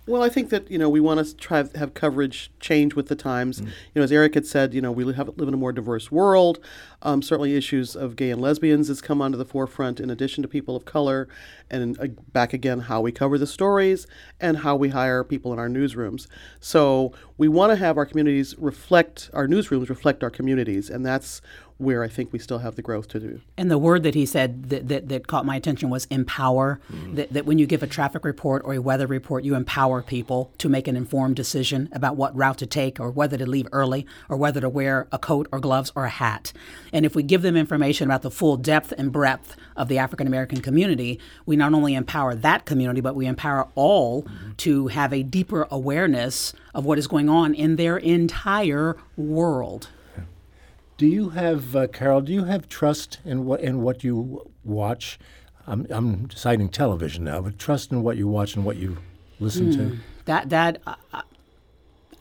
Well, 0.05 0.21
I 0.21 0.27
think 0.27 0.49
that 0.49 0.69
you 0.69 0.77
know 0.77 0.89
we 0.89 0.99
want 0.99 1.25
to 1.25 1.35
try 1.35 1.63
have 1.75 1.93
coverage 1.93 2.51
change 2.59 2.93
with 2.93 3.07
the 3.07 3.15
times. 3.15 3.61
Mm. 3.61 3.65
You 3.65 3.71
know, 3.95 4.01
as 4.03 4.11
Eric 4.11 4.33
had 4.33 4.45
said, 4.45 4.73
you 4.73 4.81
know 4.81 4.91
we 4.91 5.11
have, 5.13 5.29
live 5.37 5.47
in 5.47 5.53
a 5.53 5.57
more 5.57 5.71
diverse 5.71 6.11
world. 6.11 6.59
Um, 7.01 7.21
certainly, 7.21 7.55
issues 7.55 7.95
of 7.95 8.17
gay 8.17 8.29
and 8.29 8.41
lesbians 8.41 8.89
has 8.89 9.01
come 9.01 9.21
onto 9.21 9.37
the 9.37 9.45
forefront, 9.45 10.01
in 10.01 10.09
addition 10.09 10.41
to 10.41 10.49
people 10.49 10.75
of 10.75 10.83
color, 10.83 11.29
and 11.69 11.97
uh, 11.99 12.07
back 12.33 12.51
again 12.51 12.81
how 12.81 12.99
we 12.99 13.13
cover 13.13 13.37
the 13.37 13.47
stories 13.47 14.05
and 14.41 14.57
how 14.57 14.75
we 14.75 14.89
hire 14.89 15.23
people 15.23 15.53
in 15.53 15.59
our 15.59 15.69
newsrooms. 15.69 16.27
So 16.59 17.13
we 17.37 17.47
want 17.47 17.71
to 17.71 17.77
have 17.77 17.97
our 17.97 18.05
communities 18.05 18.55
reflect 18.57 19.29
our 19.33 19.47
newsrooms 19.47 19.87
reflect 19.87 20.21
our 20.21 20.29
communities, 20.29 20.89
and 20.89 21.05
that's 21.05 21.41
where 21.77 22.03
I 22.03 22.07
think 22.07 22.31
we 22.31 22.39
still 22.39 22.59
have 22.59 22.75
the 22.75 22.81
growth 22.81 23.07
to 23.09 23.19
do. 23.19 23.41
And 23.57 23.69
the 23.69 23.77
word 23.77 24.03
that 24.03 24.15
he 24.15 24.25
said 24.25 24.69
that, 24.69 24.87
that, 24.87 25.09
that 25.09 25.27
caught 25.27 25.45
my 25.45 25.55
attention 25.55 25.89
was 25.89 26.05
empower. 26.05 26.79
Mm-hmm. 26.91 27.15
That, 27.15 27.33
that 27.33 27.45
when 27.45 27.57
you 27.57 27.65
give 27.65 27.83
a 27.83 27.87
traffic 27.87 28.25
report 28.25 28.61
or 28.65 28.73
a 28.73 28.81
weather 28.81 29.07
report, 29.07 29.43
you 29.43 29.55
empower 29.55 30.01
people 30.01 30.51
to 30.57 30.69
make 30.69 30.87
an 30.87 30.95
informed 30.95 31.35
decision 31.35 31.89
about 31.91 32.15
what 32.15 32.35
route 32.35 32.57
to 32.59 32.65
take 32.65 32.99
or 32.99 33.11
whether 33.11 33.37
to 33.37 33.45
leave 33.45 33.67
early 33.71 34.05
or 34.29 34.37
whether 34.37 34.61
to 34.61 34.69
wear 34.69 35.07
a 35.11 35.19
coat 35.19 35.47
or 35.51 35.59
gloves 35.59 35.91
or 35.95 36.05
a 36.05 36.09
hat. 36.09 36.53
And 36.91 37.05
if 37.05 37.15
we 37.15 37.23
give 37.23 37.41
them 37.41 37.55
information 37.55 38.07
about 38.07 38.21
the 38.21 38.31
full 38.31 38.57
depth 38.57 38.93
and 38.97 39.11
breadth 39.11 39.55
of 39.75 39.87
the 39.87 39.97
African 39.97 40.27
American 40.27 40.61
community, 40.61 41.19
we 41.45 41.55
not 41.55 41.73
only 41.73 41.95
empower 41.95 42.35
that 42.35 42.65
community, 42.65 43.01
but 43.01 43.15
we 43.15 43.25
empower 43.25 43.67
all 43.75 44.23
mm-hmm. 44.23 44.51
to 44.57 44.87
have 44.87 45.13
a 45.13 45.23
deeper 45.23 45.67
awareness 45.71 46.53
of 46.73 46.85
what 46.85 46.97
is 46.97 47.07
going 47.07 47.29
on 47.29 47.53
in 47.53 47.75
their 47.75 47.97
entire 47.97 48.97
world. 49.17 49.89
Do 51.03 51.09
you 51.09 51.31
have, 51.31 51.75
uh, 51.75 51.87
Carol? 51.87 52.21
Do 52.21 52.31
you 52.31 52.45
have 52.45 52.69
trust 52.69 53.19
in 53.25 53.43
what 53.43 53.59
in 53.59 53.81
what 53.81 54.05
you 54.05 54.49
watch? 54.63 55.19
I'm, 55.67 55.85
I'm 55.89 56.29
citing 56.31 56.69
television 56.69 57.25
now, 57.25 57.41
but 57.41 57.59
trust 57.59 57.91
in 57.91 58.03
what 58.03 58.15
you 58.15 58.25
watch 58.29 58.55
and 58.55 58.63
what 58.63 58.77
you 58.77 58.99
listen 59.37 59.67
mm, 59.67 59.75
to. 59.75 59.83
Hmm. 59.83 59.95
That 60.23 60.49
that 60.51 60.81
uh, 60.87 61.23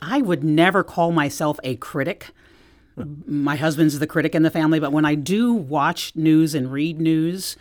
I 0.00 0.20
would 0.20 0.42
never 0.42 0.82
call 0.82 1.12
myself 1.12 1.60
a 1.62 1.76
critic. 1.76 2.30
My 3.24 3.54
husband's 3.54 4.00
the 4.00 4.06
critic 4.08 4.34
in 4.34 4.42
the 4.42 4.50
family, 4.50 4.80
but 4.80 4.90
when 4.90 5.04
I 5.04 5.14
do 5.14 5.54
watch 5.54 6.16
news 6.16 6.52
and 6.52 6.72
read 6.72 7.00
news, 7.00 7.54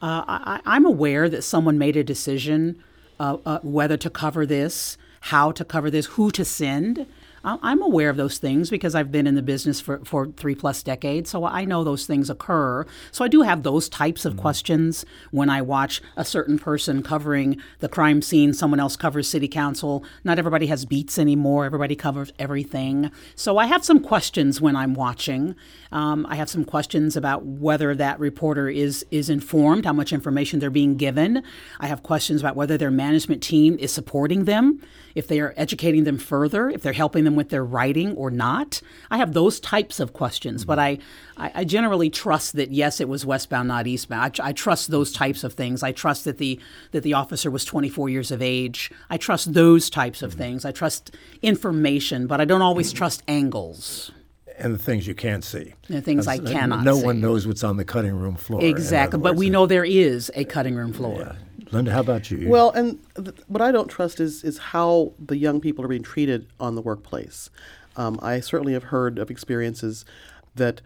uh, 0.00 0.22
I, 0.28 0.76
am 0.76 0.86
aware 0.86 1.28
that 1.28 1.42
someone 1.42 1.76
made 1.76 1.96
a 1.96 2.04
decision 2.04 2.80
uh, 3.18 3.38
uh, 3.44 3.58
whether 3.64 3.96
to 3.96 4.10
cover 4.10 4.46
this, 4.46 4.96
how 5.22 5.50
to 5.50 5.64
cover 5.64 5.90
this, 5.90 6.06
who 6.06 6.30
to 6.30 6.44
send. 6.44 7.04
I'm 7.44 7.82
aware 7.82 8.10
of 8.10 8.16
those 8.16 8.38
things 8.38 8.70
because 8.70 8.94
I've 8.94 9.12
been 9.12 9.26
in 9.26 9.34
the 9.34 9.42
business 9.42 9.80
for, 9.80 10.04
for 10.04 10.26
three 10.26 10.54
plus 10.54 10.82
decades. 10.82 11.30
So 11.30 11.44
I 11.44 11.64
know 11.64 11.84
those 11.84 12.06
things 12.06 12.30
occur. 12.30 12.84
So 13.12 13.24
I 13.24 13.28
do 13.28 13.42
have 13.42 13.62
those 13.62 13.88
types 13.88 14.24
of 14.24 14.32
mm-hmm. 14.34 14.42
questions 14.42 15.04
when 15.30 15.50
I 15.50 15.62
watch 15.62 16.00
a 16.16 16.24
certain 16.24 16.58
person 16.58 17.02
covering 17.02 17.60
the 17.80 17.88
crime 17.88 18.22
scene, 18.22 18.52
someone 18.52 18.80
else 18.80 18.96
covers 18.96 19.28
city 19.28 19.48
council. 19.48 20.04
Not 20.24 20.38
everybody 20.38 20.66
has 20.66 20.84
beats 20.84 21.18
anymore, 21.18 21.64
everybody 21.64 21.96
covers 21.96 22.32
everything. 22.38 23.10
So 23.34 23.58
I 23.58 23.66
have 23.66 23.84
some 23.84 24.00
questions 24.00 24.60
when 24.60 24.76
I'm 24.76 24.94
watching. 24.94 25.54
Um, 25.92 26.26
I 26.28 26.36
have 26.36 26.50
some 26.50 26.64
questions 26.64 27.16
about 27.16 27.44
whether 27.44 27.94
that 27.94 28.18
reporter 28.18 28.68
is, 28.68 29.06
is 29.10 29.30
informed, 29.30 29.84
how 29.84 29.92
much 29.92 30.12
information 30.12 30.58
they're 30.58 30.70
being 30.70 30.96
given. 30.96 31.42
I 31.80 31.86
have 31.86 32.02
questions 32.02 32.40
about 32.40 32.56
whether 32.56 32.76
their 32.76 32.90
management 32.90 33.42
team 33.42 33.76
is 33.78 33.92
supporting 33.92 34.44
them, 34.44 34.80
if 35.14 35.26
they 35.26 35.40
are 35.40 35.54
educating 35.56 36.04
them 36.04 36.18
further, 36.18 36.68
if 36.68 36.82
they're 36.82 36.92
helping 36.92 37.24
them 37.28 37.36
with 37.36 37.50
their 37.50 37.64
writing 37.64 38.14
or 38.16 38.30
not. 38.30 38.80
I 39.10 39.18
have 39.18 39.32
those 39.32 39.60
types 39.60 40.00
of 40.00 40.12
questions, 40.12 40.62
mm-hmm. 40.62 40.68
but 40.68 40.78
I, 40.78 40.98
I, 41.36 41.52
I, 41.56 41.64
generally 41.64 42.10
trust 42.10 42.56
that 42.56 42.70
yes, 42.70 43.00
it 43.00 43.08
was 43.08 43.24
westbound, 43.24 43.68
not 43.68 43.86
eastbound. 43.86 44.40
I, 44.40 44.48
I, 44.48 44.52
trust 44.52 44.90
those 44.90 45.12
types 45.12 45.44
of 45.44 45.52
things. 45.52 45.82
I 45.82 45.92
trust 45.92 46.24
that 46.24 46.38
the 46.38 46.58
that 46.92 47.02
the 47.02 47.14
officer 47.14 47.50
was 47.50 47.64
24 47.64 48.08
years 48.08 48.30
of 48.30 48.42
age. 48.42 48.90
I 49.10 49.16
trust 49.16 49.54
those 49.54 49.90
types 49.90 50.22
of 50.22 50.30
mm-hmm. 50.30 50.38
things. 50.38 50.64
I 50.64 50.72
trust 50.72 51.14
information, 51.42 52.26
but 52.26 52.40
I 52.40 52.44
don't 52.44 52.62
always 52.62 52.92
trust 52.92 53.22
angles 53.28 54.10
and 54.58 54.74
the 54.74 54.78
things 54.78 55.06
you 55.06 55.14
can't 55.14 55.44
see. 55.44 55.74
The 55.88 56.00
things 56.00 56.26
I 56.26 56.38
cannot. 56.38 56.84
No 56.84 56.98
see. 56.98 57.04
one 57.04 57.20
knows 57.20 57.46
what's 57.46 57.62
on 57.62 57.76
the 57.76 57.84
cutting 57.84 58.14
room 58.14 58.34
floor. 58.34 58.64
Exactly, 58.64 59.20
but 59.20 59.36
we 59.36 59.50
know 59.50 59.66
there 59.66 59.84
is 59.84 60.30
a 60.34 60.44
cutting 60.44 60.74
room 60.74 60.92
floor. 60.92 61.20
Yeah. 61.20 61.32
Linda, 61.70 61.92
how 61.92 62.00
about 62.00 62.30
you? 62.30 62.48
Well, 62.48 62.70
and 62.70 62.98
th- 63.16 63.36
what 63.46 63.60
I 63.60 63.72
don't 63.72 63.88
trust 63.88 64.20
is 64.20 64.42
is 64.44 64.58
how 64.58 65.12
the 65.18 65.36
young 65.36 65.60
people 65.60 65.84
are 65.84 65.88
being 65.88 66.02
treated 66.02 66.46
on 66.58 66.74
the 66.74 66.82
workplace. 66.82 67.50
Um, 67.96 68.18
I 68.22 68.40
certainly 68.40 68.72
have 68.72 68.84
heard 68.84 69.18
of 69.18 69.30
experiences 69.30 70.04
that 70.54 70.80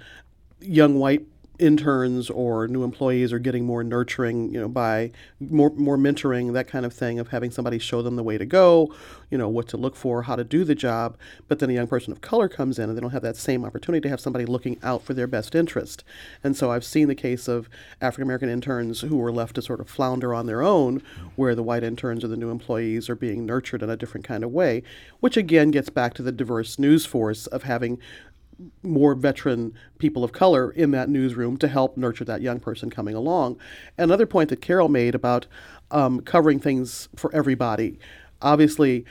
young 0.61 0.99
white 0.99 1.27
interns 1.59 2.31
or 2.31 2.67
new 2.67 2.83
employees 2.83 3.33
are 3.33 3.38
getting 3.38 3.65
more 3.65 3.85
nurturing, 3.85 4.53
you 4.53 4.61
know, 4.61 4.69
by 4.69 5.11
more 5.38 5.71
more 5.71 5.97
mentoring, 5.97 6.53
that 6.55 6.67
kind 6.67 6.87
of 6.87 6.93
thing 6.93 7.19
of 7.19 7.29
having 7.29 7.51
somebody 7.51 7.79
show 7.79 8.03
them 8.03 8.17
the 8.17 8.23
way 8.23 8.38
to 8.38 8.47
go, 8.47 8.93
you 9.31 9.38
know, 9.38 9.49
what 9.49 9.69
to 9.69 9.77
look 9.77 9.95
for, 9.95 10.23
how 10.23 10.35
to 10.35 10.45
do 10.45 10.65
the 10.65 10.75
job. 10.75 11.17
But 11.49 11.59
then 11.59 11.71
a 11.71 11.75
young 11.75 11.87
person 11.87 12.12
of 12.12 12.21
color 12.21 12.49
comes 12.49 12.79
in 12.79 12.88
and 12.88 12.97
they 12.97 13.01
don't 13.01 13.11
have 13.11 13.23
that 13.23 13.37
same 13.37 13.65
opportunity 13.65 14.01
to 14.03 14.09
have 14.09 14.21
somebody 14.21 14.45
looking 14.45 14.79
out 14.83 15.03
for 15.03 15.15
their 15.15 15.27
best 15.27 15.55
interest. 15.55 16.05
And 16.43 16.57
so 16.57 16.71
I've 16.71 16.85
seen 16.85 17.09
the 17.09 17.15
case 17.15 17.49
of 17.49 17.69
African 18.01 18.25
American 18.25 18.49
interns 18.49 19.03
who 19.03 19.17
were 19.17 19.33
left 19.33 19.55
to 19.57 19.62
sort 19.62 19.81
of 19.81 19.88
flounder 19.88 20.35
on 20.35 20.47
their 20.47 20.62
own, 20.62 21.03
where 21.37 21.55
the 21.55 21.62
white 21.62 21.85
interns 21.85 22.25
or 22.25 22.29
the 22.29 22.37
new 22.37 22.51
employees 22.51 23.09
are 23.09 23.17
being 23.17 23.45
nurtured 23.47 23.83
in 23.83 23.91
a 23.91 23.97
different 23.97 24.27
kind 24.27 24.43
of 24.43 24.51
way, 24.51 24.83
which 25.21 25.37
again 25.37 25.71
gets 25.71 25.91
back 25.91 26.15
to 26.15 26.23
the 26.23 26.33
diverse 26.33 26.79
news 26.79 27.05
force 27.05 27.47
of 27.47 27.65
having 27.65 27.99
more 28.83 29.15
veteran 29.15 29.75
people 29.99 30.25
of 30.25 30.33
color 30.33 30.71
in 30.71 30.91
that 30.93 31.09
newsroom 31.09 31.57
to 31.59 31.69
help 31.69 31.97
nurture 31.97 32.25
that 32.25 32.43
young 32.43 32.61
person 32.61 32.91
coming 32.91 33.15
along. 33.15 33.59
Another 33.99 34.27
point 34.27 34.51
that 34.51 34.61
Carol 34.61 34.88
made 34.88 35.15
about 35.15 35.47
um, 35.91 36.21
covering 36.21 36.61
things 36.61 37.09
for 37.17 37.35
everybody. 37.35 37.99
Obviously, 38.41 39.05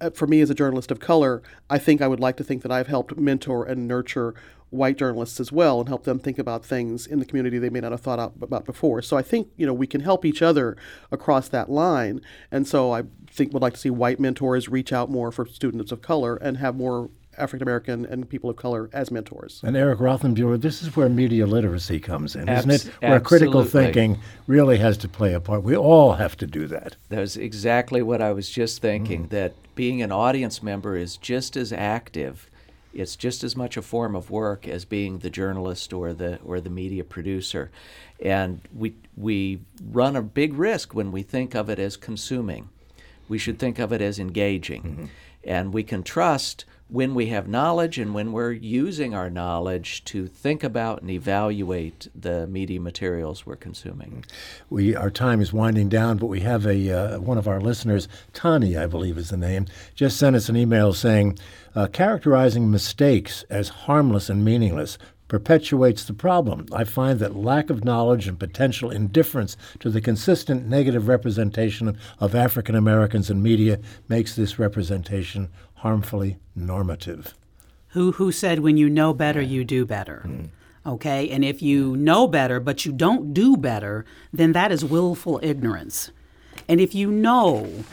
uh, 0.00 0.10
for 0.10 0.26
me 0.26 0.40
as 0.40 0.50
a 0.50 0.54
journalist 0.54 0.90
of 0.90 1.00
color, 1.00 1.42
I 1.68 1.78
think 1.78 2.00
I 2.00 2.08
would 2.08 2.20
like 2.20 2.36
to 2.36 2.44
think 2.44 2.62
that 2.62 2.72
I've 2.72 2.86
helped 2.86 3.16
mentor 3.16 3.64
and 3.64 3.88
nurture 3.88 4.34
white 4.70 4.96
journalists 4.96 5.38
as 5.38 5.52
well 5.52 5.80
and 5.80 5.88
help 5.88 6.04
them 6.04 6.18
think 6.18 6.38
about 6.38 6.64
things 6.64 7.06
in 7.06 7.18
the 7.18 7.26
community 7.26 7.58
they 7.58 7.68
may 7.68 7.80
not 7.80 7.92
have 7.92 8.00
thought 8.00 8.18
about 8.18 8.64
before. 8.64 9.02
So 9.02 9.18
I 9.18 9.22
think 9.22 9.48
you 9.56 9.66
know 9.66 9.74
we 9.74 9.86
can 9.86 10.00
help 10.00 10.24
each 10.24 10.40
other 10.40 10.76
across 11.10 11.48
that 11.48 11.70
line. 11.70 12.22
And 12.50 12.66
so 12.66 12.92
I 12.92 13.02
think 13.30 13.52
would 13.52 13.62
like 13.62 13.74
to 13.74 13.80
see 13.80 13.90
white 13.90 14.18
mentors 14.18 14.68
reach 14.70 14.92
out 14.92 15.10
more 15.10 15.30
for 15.30 15.46
students 15.46 15.92
of 15.92 16.00
color 16.00 16.36
and 16.36 16.56
have 16.56 16.74
more 16.74 17.10
African 17.42 17.62
American 17.68 18.06
and 18.06 18.28
people 18.28 18.48
of 18.48 18.56
color 18.56 18.88
as 18.92 19.10
mentors. 19.10 19.60
And 19.64 19.76
Eric 19.76 19.98
Rothenbuhler, 19.98 20.60
this 20.60 20.82
is 20.82 20.96
where 20.96 21.08
media 21.08 21.46
literacy 21.46 22.00
comes 22.00 22.36
in, 22.36 22.48
isn't 22.48 22.70
it? 22.70 22.84
Where 23.00 23.20
critical 23.20 23.64
thinking 23.64 24.18
really 24.46 24.78
has 24.78 24.96
to 24.98 25.08
play 25.08 25.34
a 25.34 25.40
part. 25.40 25.62
We 25.62 25.76
all 25.76 26.14
have 26.14 26.36
to 26.38 26.46
do 26.46 26.66
that. 26.68 26.96
That's 27.08 27.36
exactly 27.36 28.02
what 28.02 28.22
I 28.22 28.32
was 28.32 28.48
just 28.48 28.80
thinking. 28.80 29.26
Mm. 29.26 29.30
That 29.30 29.52
being 29.74 30.02
an 30.02 30.12
audience 30.12 30.62
member 30.62 30.96
is 30.96 31.16
just 31.16 31.56
as 31.56 31.72
active 31.72 32.48
It's 32.94 33.16
just 33.16 33.42
as 33.42 33.56
much 33.56 33.76
a 33.76 33.82
form 33.82 34.14
of 34.14 34.30
work 34.30 34.68
as 34.68 34.84
being 34.84 35.18
the 35.18 35.30
journalist 35.30 35.92
or 35.92 36.12
the 36.12 36.38
or 36.44 36.60
the 36.60 36.70
media 36.70 37.04
producer, 37.04 37.70
and 38.20 38.60
we 38.76 38.94
we 39.16 39.60
run 39.90 40.14
a 40.16 40.22
big 40.22 40.54
risk 40.54 40.94
when 40.94 41.10
we 41.10 41.22
think 41.22 41.54
of 41.54 41.70
it 41.70 41.78
as 41.78 41.96
consuming. 41.96 42.68
We 43.28 43.38
should 43.38 43.58
think 43.58 43.78
of 43.78 43.92
it 43.92 44.02
as 44.02 44.18
engaging, 44.18 44.82
mm-hmm. 44.82 45.04
and 45.44 45.72
we 45.72 45.82
can 45.82 46.02
trust 46.02 46.66
when 46.92 47.14
we 47.14 47.26
have 47.26 47.48
knowledge 47.48 47.98
and 47.98 48.12
when 48.12 48.32
we're 48.32 48.52
using 48.52 49.14
our 49.14 49.30
knowledge 49.30 50.04
to 50.04 50.26
think 50.26 50.62
about 50.62 51.00
and 51.00 51.10
evaluate 51.10 52.06
the 52.14 52.46
media 52.46 52.78
materials 52.78 53.46
we're 53.46 53.56
consuming. 53.56 54.22
We 54.68 54.94
our 54.94 55.10
time 55.10 55.40
is 55.40 55.54
winding 55.54 55.88
down, 55.88 56.18
but 56.18 56.26
we 56.26 56.40
have 56.40 56.66
a 56.66 56.90
uh, 56.90 57.18
one 57.18 57.38
of 57.38 57.48
our 57.48 57.60
listeners, 57.60 58.08
Tani, 58.34 58.76
I 58.76 58.86
believe 58.86 59.16
is 59.16 59.30
the 59.30 59.38
name, 59.38 59.66
just 59.94 60.18
sent 60.18 60.36
us 60.36 60.50
an 60.50 60.56
email 60.56 60.92
saying, 60.92 61.38
uh, 61.74 61.86
characterizing 61.86 62.70
mistakes 62.70 63.44
as 63.48 63.70
harmless 63.70 64.28
and 64.28 64.44
meaningless 64.44 64.98
perpetuates 65.32 66.04
the 66.04 66.12
problem. 66.12 66.66
I 66.74 66.84
find 66.84 67.18
that 67.20 67.34
lack 67.34 67.70
of 67.70 67.86
knowledge 67.86 68.28
and 68.28 68.38
potential 68.38 68.90
indifference 68.90 69.56
to 69.80 69.88
the 69.88 70.02
consistent 70.02 70.66
negative 70.66 71.08
representation 71.08 71.96
of 72.20 72.34
African 72.34 72.74
Americans 72.74 73.30
in 73.30 73.42
media 73.42 73.80
makes 74.10 74.36
this 74.36 74.58
representation 74.58 75.48
harmfully 75.82 76.38
normative. 76.54 77.34
Who 77.88 78.12
who 78.12 78.30
said 78.30 78.60
when 78.60 78.76
you 78.76 78.88
know 78.88 79.12
better 79.12 79.42
you 79.42 79.64
do 79.64 79.84
better? 79.84 80.22
Mm. 80.24 80.48
Okay? 80.86 81.28
And 81.28 81.44
if 81.44 81.60
you 81.60 81.96
know 81.96 82.28
better 82.28 82.60
but 82.60 82.86
you 82.86 82.92
don't 82.92 83.34
do 83.34 83.56
better, 83.56 84.04
then 84.32 84.52
that 84.52 84.70
is 84.70 84.84
willful 84.84 85.40
ignorance. 85.42 86.12
And 86.68 86.80
if 86.80 86.94
you 86.94 87.10
know 87.10 87.84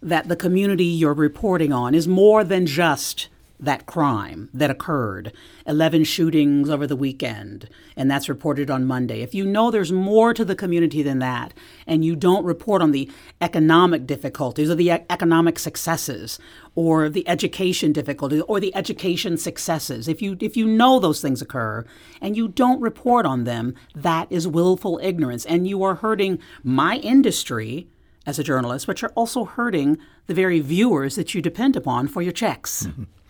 that 0.00 0.28
the 0.28 0.36
community 0.36 0.86
you're 0.86 1.14
reporting 1.14 1.72
on 1.72 1.94
is 1.94 2.08
more 2.08 2.44
than 2.44 2.64
just 2.64 3.28
that 3.62 3.86
crime 3.86 4.50
that 4.52 4.70
occurred 4.70 5.32
11 5.66 6.02
shootings 6.04 6.68
over 6.68 6.86
the 6.86 6.96
weekend, 6.96 7.68
and 7.96 8.10
that's 8.10 8.28
reported 8.28 8.70
on 8.70 8.84
Monday. 8.84 9.22
If 9.22 9.34
you 9.34 9.46
know 9.46 9.70
there's 9.70 9.92
more 9.92 10.34
to 10.34 10.44
the 10.44 10.56
community 10.56 11.02
than 11.02 11.20
that, 11.20 11.54
and 11.86 12.04
you 12.04 12.16
don't 12.16 12.44
report 12.44 12.82
on 12.82 12.90
the 12.90 13.10
economic 13.40 14.04
difficulties 14.04 14.68
or 14.68 14.74
the 14.74 14.90
economic 14.90 15.60
successes 15.60 16.40
or 16.74 17.08
the 17.08 17.26
education 17.28 17.92
difficulties 17.92 18.42
or 18.48 18.58
the 18.58 18.74
education 18.74 19.38
successes, 19.38 20.08
if 20.08 20.20
you, 20.20 20.36
if 20.40 20.56
you 20.56 20.66
know 20.66 20.98
those 20.98 21.22
things 21.22 21.40
occur 21.40 21.84
and 22.20 22.36
you 22.36 22.48
don't 22.48 22.80
report 22.80 23.24
on 23.24 23.44
them, 23.44 23.74
that 23.94 24.26
is 24.28 24.48
willful 24.48 24.98
ignorance. 25.02 25.44
And 25.46 25.68
you 25.68 25.84
are 25.84 25.94
hurting 25.94 26.40
my 26.64 26.96
industry 26.96 27.86
as 28.26 28.38
a 28.38 28.44
journalist, 28.44 28.86
but 28.86 29.00
you're 29.00 29.12
also 29.14 29.44
hurting 29.44 29.98
the 30.26 30.34
very 30.34 30.60
viewers 30.60 31.16
that 31.16 31.34
you 31.34 31.42
depend 31.42 31.76
upon 31.76 32.08
for 32.08 32.22
your 32.22 32.32
checks. 32.32 32.86
Mm-hmm. 32.86 33.04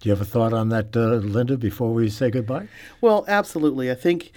Do 0.00 0.08
you 0.08 0.12
have 0.12 0.20
a 0.20 0.24
thought 0.24 0.52
on 0.52 0.68
that, 0.68 0.96
uh, 0.96 1.16
Linda, 1.16 1.56
before 1.56 1.92
we 1.92 2.08
say 2.08 2.30
goodbye? 2.30 2.68
Well, 3.00 3.24
absolutely. 3.26 3.90
I 3.90 3.94
think 3.94 4.32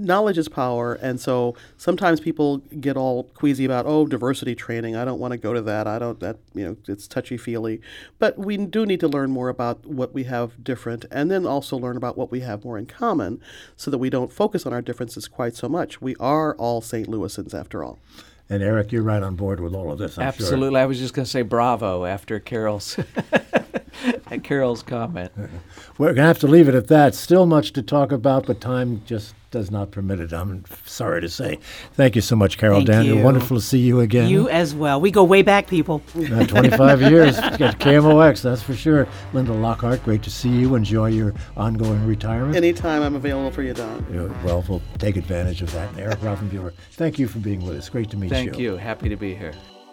knowledge 0.00 0.38
is 0.38 0.48
power 0.48 0.94
and 0.94 1.20
so 1.20 1.54
sometimes 1.76 2.20
people 2.20 2.58
get 2.80 2.96
all 2.96 3.24
queasy 3.24 3.64
about 3.64 3.84
oh 3.86 4.06
diversity 4.06 4.54
training 4.54 4.96
i 4.96 5.04
don't 5.04 5.18
want 5.18 5.32
to 5.32 5.36
go 5.36 5.52
to 5.52 5.60
that 5.60 5.86
i 5.86 5.98
don't 5.98 6.20
that 6.20 6.38
you 6.54 6.64
know 6.64 6.76
it's 6.88 7.06
touchy 7.06 7.36
feely 7.36 7.80
but 8.18 8.38
we 8.38 8.56
do 8.56 8.86
need 8.86 9.00
to 9.00 9.08
learn 9.08 9.30
more 9.30 9.48
about 9.48 9.84
what 9.84 10.14
we 10.14 10.24
have 10.24 10.62
different 10.64 11.04
and 11.10 11.30
then 11.30 11.44
also 11.44 11.76
learn 11.76 11.96
about 11.96 12.16
what 12.16 12.30
we 12.30 12.40
have 12.40 12.64
more 12.64 12.78
in 12.78 12.86
common 12.86 13.40
so 13.76 13.90
that 13.90 13.98
we 13.98 14.08
don't 14.08 14.32
focus 14.32 14.64
on 14.64 14.72
our 14.72 14.80
differences 14.80 15.28
quite 15.28 15.54
so 15.54 15.68
much 15.68 16.00
we 16.00 16.16
are 16.16 16.54
all 16.56 16.80
st 16.80 17.08
louisans 17.08 17.52
after 17.52 17.84
all 17.84 17.98
and 18.52 18.64
Eric, 18.64 18.90
you're 18.90 19.04
right 19.04 19.22
on 19.22 19.36
board 19.36 19.60
with 19.60 19.76
all 19.76 19.92
of 19.92 19.98
this. 19.98 20.18
I'm 20.18 20.24
Absolutely. 20.24 20.74
Sure. 20.74 20.82
I 20.82 20.86
was 20.86 20.98
just 20.98 21.14
going 21.14 21.24
to 21.24 21.30
say 21.30 21.42
bravo 21.42 22.04
after 22.04 22.40
Carol's 22.40 22.98
Carol's 24.38 24.82
comment. 24.82 25.32
We're 25.98 26.08
going 26.08 26.16
to 26.16 26.22
have 26.22 26.38
to 26.40 26.46
leave 26.46 26.68
it 26.68 26.74
at 26.74 26.88
that. 26.88 27.14
Still 27.14 27.46
much 27.46 27.72
to 27.72 27.82
talk 27.82 28.12
about, 28.12 28.46
but 28.46 28.60
time 28.60 29.02
just 29.06 29.34
does 29.50 29.70
not 29.70 29.90
permit 29.90 30.20
it. 30.20 30.32
I'm 30.32 30.64
sorry 30.84 31.20
to 31.20 31.28
say. 31.28 31.58
Thank 31.94 32.14
you 32.14 32.22
so 32.22 32.36
much, 32.36 32.56
Carol 32.56 32.78
Thank 32.78 32.86
Daniel. 32.86 33.16
You. 33.18 33.24
Wonderful 33.24 33.56
to 33.56 33.62
see 33.62 33.78
you 33.78 34.00
again. 34.00 34.28
You 34.28 34.48
as 34.48 34.74
well. 34.74 35.00
We 35.00 35.10
go 35.10 35.24
way 35.24 35.42
back, 35.42 35.66
people. 35.66 36.02
Uh, 36.16 36.46
25 36.46 37.02
years. 37.10 37.36
Got 37.40 37.78
KMOX, 37.80 38.42
that's 38.42 38.62
for 38.62 38.74
sure. 38.74 39.08
Linda 39.32 39.52
Lockhart, 39.52 40.04
great 40.04 40.22
to 40.22 40.30
see 40.30 40.48
you. 40.48 40.74
Enjoy 40.74 41.08
your 41.08 41.34
ongoing 41.56 42.06
retirement. 42.06 42.56
Anytime 42.56 43.02
I'm 43.02 43.16
available 43.16 43.50
for 43.50 43.62
you, 43.62 43.74
Don. 43.74 44.06
well, 44.44 44.64
we'll 44.68 44.82
take 44.98 45.16
advantage 45.16 45.62
of 45.62 45.72
that. 45.72 45.90
And 45.90 46.00
Eric 46.00 46.20
Rothenbuhler, 46.20 46.72
thank 46.92 47.18
you 47.18 47.26
for 47.26 47.38
being 47.38 47.64
with 47.66 47.76
us. 47.76 47.88
Great 47.88 48.10
to 48.10 48.16
meet 48.16 48.30
thank 48.30 48.46
you. 48.46 48.52
Thank 48.52 48.62
you. 48.62 48.76
Happy 48.76 49.08
to 49.08 49.16
be 49.16 49.34
here. 49.34 49.52